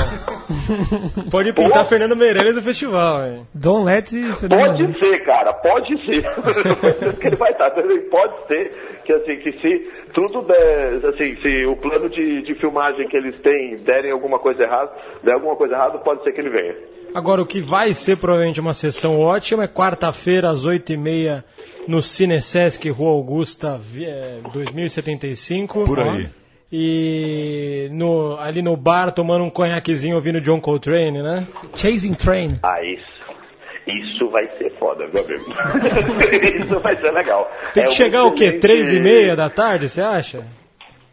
Pode 1.29 1.53
pintar 1.53 1.85
Fernando 1.85 2.15
Meirelles 2.15 2.55
do 2.55 2.61
festival, 2.61 3.25
hein? 3.25 3.47
Dom 3.53 3.83
Letts 3.83 4.13
e 4.13 4.33
Fernando 4.35 4.77
Pode 4.77 4.99
ser, 4.99 5.25
cara, 5.25 5.53
pode 5.53 6.05
ser. 6.05 6.21
que 7.19 7.27
ele 7.27 7.35
vai 7.35 7.51
estar. 7.51 7.71
Pode 7.71 8.47
ser 8.47 8.71
que 9.05 9.13
assim, 9.13 9.35
que 9.37 9.51
se 9.53 9.91
tudo 10.13 10.41
der, 10.43 11.05
assim, 11.09 11.35
se 11.41 11.65
o 11.65 11.75
plano 11.75 12.09
de, 12.09 12.43
de 12.43 12.55
filmagem 12.55 13.07
que 13.07 13.17
eles 13.17 13.39
têm 13.41 13.75
derem 13.83 14.11
alguma 14.11 14.39
coisa 14.39 14.63
errada, 14.63 14.91
der 15.23 15.33
alguma 15.33 15.55
coisa 15.55 15.73
errada, 15.73 15.97
pode 15.99 16.23
ser 16.23 16.31
que 16.31 16.39
ele 16.41 16.49
venha. 16.49 16.75
Agora, 17.13 17.41
o 17.41 17.45
que 17.45 17.61
vai 17.61 17.93
ser 17.93 18.17
provavelmente 18.17 18.59
uma 18.61 18.73
sessão 18.73 19.19
ótima 19.19 19.65
é 19.65 19.67
quarta-feira, 19.67 20.49
às 20.49 20.65
8h30, 20.65 21.43
no 21.87 22.01
Cinesesc 22.01 22.89
Rua 22.89 23.11
Augusta, 23.11 23.77
vi- 23.77 24.05
é, 24.05 24.39
2075. 24.53 25.83
Por 25.83 25.99
aí. 25.99 26.29
E 26.71 27.89
no, 27.91 28.37
ali 28.39 28.61
no 28.61 28.77
bar, 28.77 29.11
tomando 29.11 29.43
um 29.43 29.49
conhaquezinho, 29.49 30.15
ouvindo 30.15 30.39
John 30.39 30.61
Coltrane, 30.61 31.21
né? 31.21 31.45
Chasing 31.75 32.13
Train. 32.13 32.59
Ah, 32.63 32.81
isso. 32.83 33.21
Isso 33.87 34.29
vai 34.29 34.47
ser 34.57 34.71
foda, 34.77 35.05
meu 35.13 35.23
amigo. 35.25 35.43
isso 36.63 36.79
vai 36.79 36.95
ser 36.95 37.11
legal. 37.11 37.51
Tem 37.73 37.83
É 37.83 37.85
que 37.87 37.91
um 37.91 37.95
chegar 37.95 38.23
o 38.23 38.33
quê? 38.33 38.53
Três 38.53 38.93
e 38.93 38.99
meia 39.01 39.35
da 39.35 39.49
tarde, 39.49 39.89
você 39.89 40.01
acha? 40.01 40.45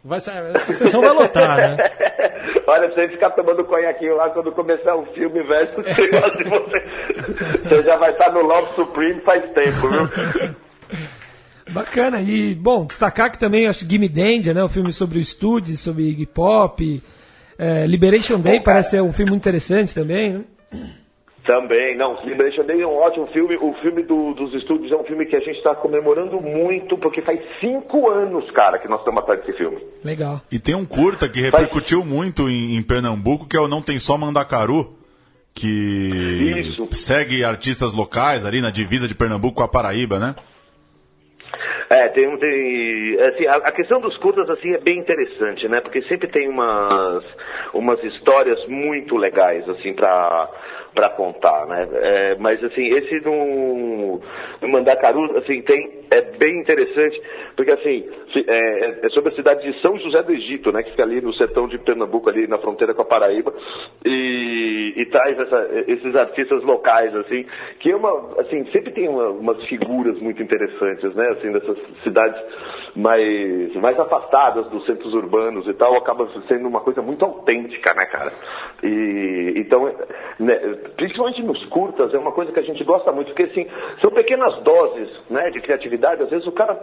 Vai, 0.05 0.19
ser- 0.21 0.31
essa 0.55 0.71
sessão 0.71 1.01
vai 1.01 1.11
lotar, 1.11 1.57
né? 1.57 1.77
Olha, 2.67 2.87
pra 2.87 2.95
você 2.95 3.09
ficar 3.09 3.31
tomando 3.31 3.65
conhaquinho 3.65 4.15
lá 4.15 4.29
quando 4.29 4.51
começar 4.53 4.95
o 4.95 5.05
filme, 5.07 5.43
velho, 5.43 5.69
você. 5.75 7.57
Você 7.57 7.81
já 7.81 7.97
vai 7.97 8.11
estar 8.11 8.31
no 8.31 8.41
Love 8.43 8.75
Supreme 8.75 9.19
faz 9.21 9.43
tempo, 9.51 9.87
viu? 9.89 10.55
Bacana. 11.73 12.21
E, 12.21 12.53
bom, 12.55 12.85
destacar 12.85 13.31
que 13.31 13.39
também, 13.39 13.67
acho 13.67 13.85
que 13.85 13.91
Gimme 13.91 14.09
Danger, 14.09 14.53
né? 14.55 14.63
O 14.63 14.69
filme 14.69 14.91
sobre 14.93 15.17
o 15.19 15.21
estúdio, 15.21 15.75
sobre 15.77 16.03
Iggy 16.09 16.25
Pop. 16.25 17.01
É, 17.57 17.85
Liberation 17.85 18.39
Day 18.39 18.59
Bom, 18.59 18.63
cara. 18.63 18.75
parece 18.77 18.91
ser 18.91 19.01
um 19.01 19.11
filme 19.13 19.31
muito 19.31 19.41
interessante 19.41 19.93
também, 19.93 20.33
né? 20.33 20.43
Também, 21.45 21.97
não, 21.97 22.23
Liberation 22.25 22.63
Day 22.63 22.79
é 22.79 22.85
um 22.85 22.95
ótimo 22.97 23.25
filme. 23.27 23.55
O 23.59 23.73
filme 23.81 24.03
do- 24.03 24.33
dos 24.35 24.53
estúdios 24.53 24.91
é 24.91 24.95
um 24.95 25.03
filme 25.03 25.25
que 25.25 25.35
a 25.35 25.39
gente 25.39 25.57
está 25.57 25.73
comemorando 25.73 26.39
muito, 26.39 26.95
porque 26.97 27.21
faz 27.23 27.39
cinco 27.59 28.07
anos, 28.09 28.49
cara, 28.51 28.77
que 28.77 28.87
nós 28.87 28.99
estamos 28.99 29.23
atrás 29.23 29.39
desse 29.41 29.57
filme. 29.57 29.77
Legal. 30.03 30.41
E 30.51 30.59
tem 30.59 30.75
um 30.75 30.85
curta 30.85 31.27
que 31.27 31.41
repercutiu 31.41 32.05
muito 32.05 32.47
em, 32.47 32.75
em 32.75 32.83
Pernambuco, 32.83 33.47
que 33.47 33.57
é 33.57 33.59
o 33.59 33.67
Não 33.67 33.81
Tem 33.81 33.97
Só 33.97 34.15
Mandacaru, 34.17 34.93
que 35.55 35.67
Isso. 36.69 36.87
segue 36.91 37.43
artistas 37.43 37.93
locais 37.93 38.45
ali 38.45 38.61
na 38.61 38.69
divisa 38.69 39.07
de 39.07 39.15
Pernambuco 39.15 39.55
com 39.55 39.63
a 39.63 39.67
Paraíba, 39.67 40.19
né? 40.19 40.35
É, 41.89 42.07
tem, 42.09 42.37
tem 42.37 43.19
assim, 43.19 43.47
a, 43.47 43.55
a 43.55 43.71
questão 43.71 43.99
dos 43.99 44.15
curtas 44.17 44.47
assim 44.49 44.73
é 44.73 44.77
bem 44.77 44.99
interessante, 44.99 45.67
né? 45.67 45.81
Porque 45.81 46.03
sempre 46.03 46.27
tem 46.27 46.47
umas 46.47 47.23
umas 47.73 48.03
histórias 48.03 48.63
muito 48.67 49.17
legais 49.17 49.67
assim 49.67 49.93
para 49.93 50.49
para 50.93 51.09
contar, 51.09 51.65
né? 51.65 51.87
É, 51.93 52.35
mas 52.39 52.63
assim 52.63 52.93
esse 52.93 53.19
no, 53.21 54.21
no 54.61 54.67
Mandacaru 54.67 55.35
assim 55.37 55.63
tem 55.63 55.98
é 56.11 56.21
bem 56.37 56.59
interessante 56.59 57.21
porque 57.55 57.71
assim 57.71 58.07
é, 58.47 59.05
é 59.05 59.09
sobre 59.09 59.31
a 59.31 59.35
cidade 59.35 59.61
de 59.71 59.79
São 59.81 59.97
José 59.99 60.23
do 60.23 60.31
Egito, 60.31 60.71
né? 60.71 60.81
Que 60.83 60.91
fica 60.91 61.03
ali 61.03 61.21
no 61.21 61.33
sertão 61.33 61.67
de 61.67 61.77
Pernambuco 61.77 62.29
ali 62.29 62.47
na 62.47 62.57
fronteira 62.57 62.93
com 62.93 63.01
a 63.01 63.05
Paraíba 63.05 63.53
e, 64.05 64.93
e 64.95 65.05
traz 65.07 65.37
essa- 65.39 65.69
esses 65.87 66.15
artistas 66.15 66.63
locais 66.63 67.15
assim 67.15 67.45
que 67.79 67.91
é 67.91 67.95
uma 67.95 68.39
assim 68.41 68.65
sempre 68.71 68.91
tem 68.91 69.07
uma- 69.07 69.29
umas 69.29 69.63
figuras 69.65 70.17
muito 70.19 70.41
interessantes, 70.41 71.13
né? 71.15 71.27
Assim 71.29 71.51
dessas 71.51 71.77
cidades 72.03 72.41
mais 72.95 73.75
mais 73.75 73.99
afastadas 73.99 74.67
dos 74.69 74.85
centros 74.85 75.13
urbanos 75.13 75.67
e 75.67 75.73
tal 75.73 75.95
acaba 75.95 76.27
sendo 76.47 76.67
uma 76.67 76.79
coisa 76.81 77.01
muito 77.01 77.23
autêntica, 77.23 77.93
né, 77.93 78.05
cara? 78.05 78.31
E 78.83 79.53
então 79.57 79.85
né, 80.39 80.55
principalmente 80.95 81.43
nos 81.43 81.63
curtas 81.65 82.13
é 82.13 82.17
uma 82.17 82.31
coisa 82.31 82.51
que 82.51 82.59
a 82.59 82.63
gente 82.63 82.83
gosta 82.83 83.11
muito 83.11 83.27
porque 83.27 83.43
assim 83.43 83.67
são 84.01 84.11
pequenas 84.11 84.57
doses, 84.63 85.09
né, 85.29 85.49
de 85.51 85.59
criatividade. 85.61 85.98
Às 86.23 86.29
vezes 86.29 86.47
o 86.47 86.51
cara 86.51 86.75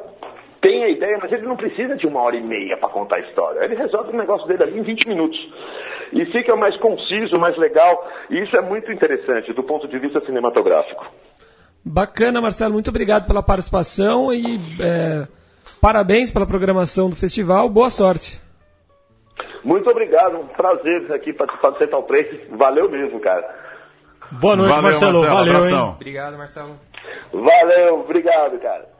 tem 0.61 0.85
a 0.85 0.89
ideia, 0.89 1.19
mas 1.21 1.31
ele 1.33 1.47
não 1.47 1.57
precisa 1.57 1.97
de 1.97 2.07
uma 2.07 2.21
hora 2.23 2.37
e 2.37 2.43
meia 2.43 2.77
para 2.77 2.89
contar 2.89 3.17
a 3.17 3.21
história. 3.21 3.65
Ele 3.65 3.75
resolve 3.75 4.11
o 4.13 4.17
negócio 4.17 4.47
dele 4.49 4.63
ali 4.63 4.79
em 4.79 4.83
20 4.83 5.09
minutos. 5.09 5.39
E 6.13 6.25
fica 6.27 6.57
mais 6.57 6.77
conciso, 6.79 7.39
mais 7.39 7.57
legal. 7.57 8.09
E 8.31 8.43
isso 8.43 8.57
é 8.57 8.61
muito 8.63 8.91
interessante 8.91 9.53
do 9.53 9.63
ponto 9.63 9.87
de 9.89 9.99
vista 9.99 10.21
cinematográfico. 10.25 11.07
Bacana, 11.85 12.41
Marcelo. 12.41 12.73
Muito 12.73 12.91
obrigado 12.91 13.27
pela 13.27 13.43
participação 13.43 14.33
e 14.33 14.59
é, 14.81 15.27
parabéns 15.81 16.33
pela 16.33 16.47
programação 16.47 17.09
do 17.11 17.17
festival. 17.17 17.69
Boa 17.69 17.91
sorte. 17.91 18.41
Muito 19.63 19.89
obrigado, 19.91 20.37
um 20.39 20.47
prazer 20.47 21.13
aqui 21.13 21.33
participar 21.33 21.71
do 21.71 21.79
Central 21.79 22.03
3. 22.05 22.51
Valeu 22.57 22.89
mesmo, 22.89 23.21
cara. 23.21 23.45
Boa 24.33 24.57
noite, 24.57 24.71
Valeu, 24.71 24.83
Marcelo. 24.83 25.13
Marcelo, 25.13 25.35
Valeu, 25.37 25.51
abração. 25.57 25.87
hein? 25.87 25.93
Obrigado, 25.97 26.39
Marcelo. 26.39 26.77
Valeu, 27.33 28.01
obrigado, 28.01 28.59
cara. 28.61 28.96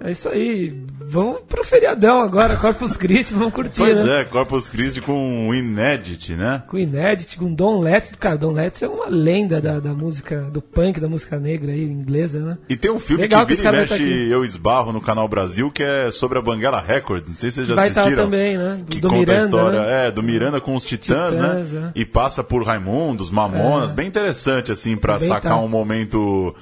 É 0.00 0.10
isso 0.10 0.28
aí. 0.28 0.72
Vamos 1.06 1.42
pro 1.48 1.62
feriadão 1.64 2.20
agora, 2.20 2.56
Corpus 2.56 2.96
Christi, 2.96 3.34
vamos 3.34 3.52
curtir, 3.52 3.78
Pois 3.78 4.04
né? 4.04 4.20
é, 4.20 4.24
Corpus 4.24 4.68
Christi 4.68 5.00
com 5.00 5.48
o 5.48 5.54
Inédit, 5.54 6.34
né? 6.34 6.62
Com 6.66 6.76
o 6.76 6.80
Inédit, 6.80 7.36
com 7.38 7.52
Don 7.54 7.78
Letts. 7.80 8.12
Cara, 8.18 8.36
Don 8.36 8.52
Letts 8.52 8.82
é 8.82 8.88
uma 8.88 9.06
lenda 9.08 9.60
da, 9.60 9.78
da 9.80 9.92
música, 9.94 10.40
do 10.42 10.60
punk, 10.60 10.98
da 10.98 11.08
música 11.08 11.38
negra 11.38 11.72
aí, 11.72 11.84
inglesa, 11.84 12.40
né? 12.40 12.58
E 12.68 12.76
tem 12.76 12.90
um 12.90 12.98
filme 12.98 13.22
Legal 13.22 13.46
que 13.46 13.54
que 13.54 13.62
vira 13.62 13.76
e 13.76 13.80
mexe 13.80 13.96
tá 13.98 14.02
eu 14.02 14.44
esbarro 14.44 14.92
no 14.92 15.00
canal 15.00 15.28
Brasil, 15.28 15.70
que 15.70 15.82
é 15.82 16.10
sobre 16.10 16.38
a 16.38 16.42
Banguela 16.42 16.80
Records. 16.80 17.28
Não 17.28 17.36
sei 17.36 17.50
se 17.50 17.56
vocês 17.56 17.68
já 17.68 17.74
Vai 17.74 17.88
estar 17.88 18.00
assistiram. 18.02 18.24
também, 18.24 18.56
né? 18.58 18.76
Do, 18.78 18.84
que 18.86 19.00
do 19.00 19.08
conta 19.08 19.18
Miranda, 19.20 19.42
a 19.42 19.44
história 19.46 19.80
né? 19.82 20.06
é, 20.08 20.10
do 20.10 20.22
Miranda 20.22 20.60
com 20.60 20.74
os 20.74 20.84
Titãs, 20.84 21.34
Titãs, 21.34 21.70
né? 21.72 21.92
é. 21.94 22.00
E 22.00 22.04
passa 22.04 22.42
por 22.42 22.64
Raimundos, 22.64 23.30
Mamonas, 23.30 23.90
É. 23.90 23.94
bem 23.94 24.08
interessante 24.08 24.72
assim 24.72 24.96
pra 24.96 25.18
Bem 25.18 25.28
sacar 25.28 25.52
tá. 25.52 25.60
um 25.60 25.68
momento 25.68 26.54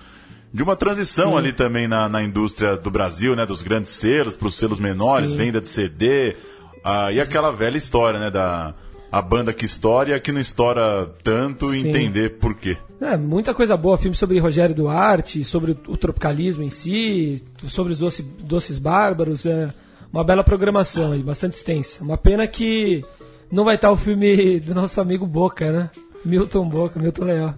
de 0.53 0.63
uma 0.63 0.77
transição 0.77 1.31
Sim. 1.33 1.39
ali 1.39 1.53
também 1.53 1.89
na, 1.89 2.09
na 2.09 2.23
indústria 2.23 2.77
do 2.77 2.91
Brasil, 2.91 3.35
né, 3.35 3.47
dos 3.47 3.63
grandes 3.63 3.91
selos 3.93 4.37
para 4.37 4.49
os 4.49 4.55
selos 4.55 4.79
menores, 4.79 5.31
Sim. 5.31 5.37
venda 5.37 5.61
de 5.61 5.69
CD, 5.69 6.37
ah, 6.85 7.11
e 7.11 7.21
aquela 7.21 7.51
velha 7.51 7.77
história, 7.77 8.19
né, 8.21 8.31
da 8.31 8.75
a 9.11 9.21
banda 9.21 9.53
que 9.53 9.67
estoura 9.67 10.09
e 10.11 10.15
a 10.15 10.21
que 10.21 10.33
não 10.33 10.41
estoura 10.41 11.07
tanto 11.23 11.75
e 11.75 11.87
entender 11.87 12.39
por 12.39 12.55
quê. 12.55 12.79
É, 12.99 13.15
muita 13.15 13.53
coisa 13.53 13.77
boa, 13.77 13.99
filme 13.99 14.17
sobre 14.17 14.39
Rogério 14.39 14.75
Duarte, 14.75 15.45
sobre 15.45 15.73
o, 15.87 15.97
tropicalismo 15.99 16.63
em 16.63 16.71
si, 16.71 17.45
sobre 17.69 17.93
os 17.93 17.99
doce- 17.99 18.23
doces 18.23 18.79
bárbaros, 18.79 19.45
é 19.45 19.69
uma 20.11 20.25
bela 20.25 20.43
programação 20.43 21.13
aí, 21.13 21.23
bastante 21.23 21.55
extensa. 21.55 22.03
Uma 22.03 22.17
pena 22.17 22.47
que 22.47 23.05
não 23.51 23.65
vai 23.67 23.75
estar 23.75 23.91
o 23.93 23.99
filme 23.99 24.59
do 24.61 24.75
nosso 24.75 24.99
amigo 24.99 25.27
Boca, 25.27 25.71
né? 25.71 25.91
Milton 26.25 26.67
Boca, 26.67 26.99
Milton 26.99 27.25
Leal. 27.25 27.55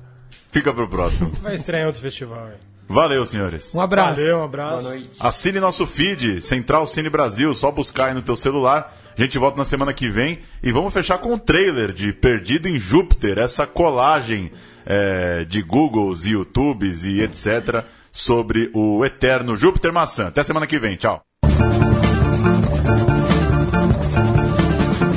Fica 0.50 0.72
pro 0.74 0.88
próximo. 0.88 1.30
Vai 1.40 1.54
estrear 1.54 1.82
em 1.84 1.86
outro 1.86 2.00
festival. 2.00 2.48
hein? 2.48 2.54
Valeu, 2.88 3.24
senhores. 3.24 3.74
Um 3.74 3.80
abraço. 3.80 4.20
Valeu, 4.20 4.38
um 4.38 4.44
abraço. 4.44 4.82
Boa 4.82 4.94
noite. 4.94 5.10
Assine 5.18 5.60
nosso 5.60 5.86
feed, 5.86 6.40
Central 6.42 6.86
Cine 6.86 7.08
Brasil, 7.08 7.52
só 7.54 7.70
buscar 7.70 8.06
aí 8.06 8.14
no 8.14 8.22
teu 8.22 8.36
celular. 8.36 8.94
A 9.16 9.22
gente 9.22 9.38
volta 9.38 9.56
na 9.56 9.64
semana 9.64 9.92
que 9.92 10.08
vem 10.08 10.40
e 10.62 10.72
vamos 10.72 10.92
fechar 10.92 11.18
com 11.18 11.34
o 11.34 11.38
trailer 11.38 11.92
de 11.92 12.12
Perdido 12.12 12.68
em 12.68 12.78
Júpiter, 12.78 13.38
essa 13.38 13.66
colagem 13.66 14.50
é, 14.84 15.44
de 15.44 15.62
Googles 15.62 16.24
e 16.24 16.30
YouTubes 16.30 17.04
e 17.04 17.22
etc. 17.22 17.84
sobre 18.10 18.70
o 18.74 19.04
eterno 19.04 19.56
Júpiter 19.56 19.92
Maçã. 19.92 20.28
Até 20.28 20.42
semana 20.42 20.66
que 20.66 20.78
vem, 20.78 20.96
tchau. 20.96 21.24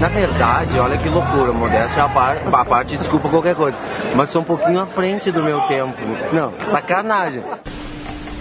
Na 0.07 0.13
verdade, 0.13 0.79
olha 0.79 0.97
que 0.97 1.09
loucura, 1.09 1.51
modéstia 1.51 2.05
a, 2.05 2.07
par, 2.07 2.37
a 2.49 2.63
parte, 2.63 2.95
desculpa 2.95 3.27
qualquer 3.27 3.53
coisa. 3.53 3.77
Mas 4.15 4.29
sou 4.29 4.41
um 4.41 4.45
pouquinho 4.45 4.79
à 4.79 4.85
frente 4.85 5.33
do 5.33 5.43
meu 5.43 5.59
tempo. 5.67 5.97
Não, 6.31 6.53
sacanagem. 6.71 7.43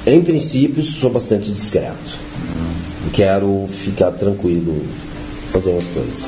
Em 0.07 0.23
princípio, 0.23 0.85
sou 0.85 1.11
bastante 1.11 1.51
discreto. 1.51 2.17
Quero 3.13 3.67
ficar 3.67 4.13
tranquilo 4.13 4.81
fazendo 5.51 5.79
as 5.79 5.87
coisas. 5.87 6.25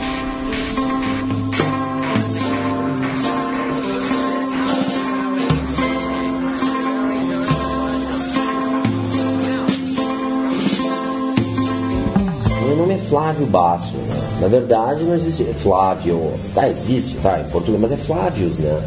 Meu 12.66 12.77
nome 12.77 12.94
é 12.94 12.98
Flávio 12.98 13.46
Basso? 13.46 14.08
Na 14.40 14.48
verdade 14.48 15.05
não 15.05 15.14
existe 15.14 15.44
Flávio. 15.61 16.33
Tá, 16.55 16.68
existe, 16.68 17.16
tá, 17.18 17.40
em 17.40 17.51
português, 17.51 17.81
mas 17.81 17.92
é 17.92 17.96
Flávios, 17.96 18.59
né? 18.59 18.83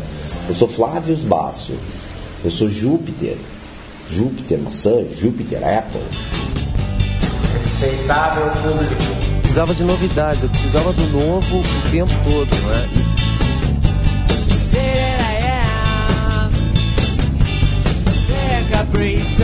Eu 0.47 0.55
sou 0.55 0.67
Flávios 0.67 1.21
Basso. 1.21 1.73
Eu 2.43 2.51
sou 2.51 2.69
Júpiter. 2.69 3.37
Júpiter, 4.09 4.59
maçã, 4.59 5.05
Júpiter, 5.17 5.59
Apple. 5.63 6.01
Respeitável 7.57 8.49
público. 8.61 9.01
Precisava 9.41 9.75
de 9.75 9.83
novidades, 9.83 10.43
eu 10.43 10.49
precisava 10.49 10.93
do 10.93 11.07
novo 11.07 11.57
o 11.59 11.91
tempo 11.91 12.13
todo, 12.23 12.55
né? 12.67 12.89
Caprito 18.71 19.43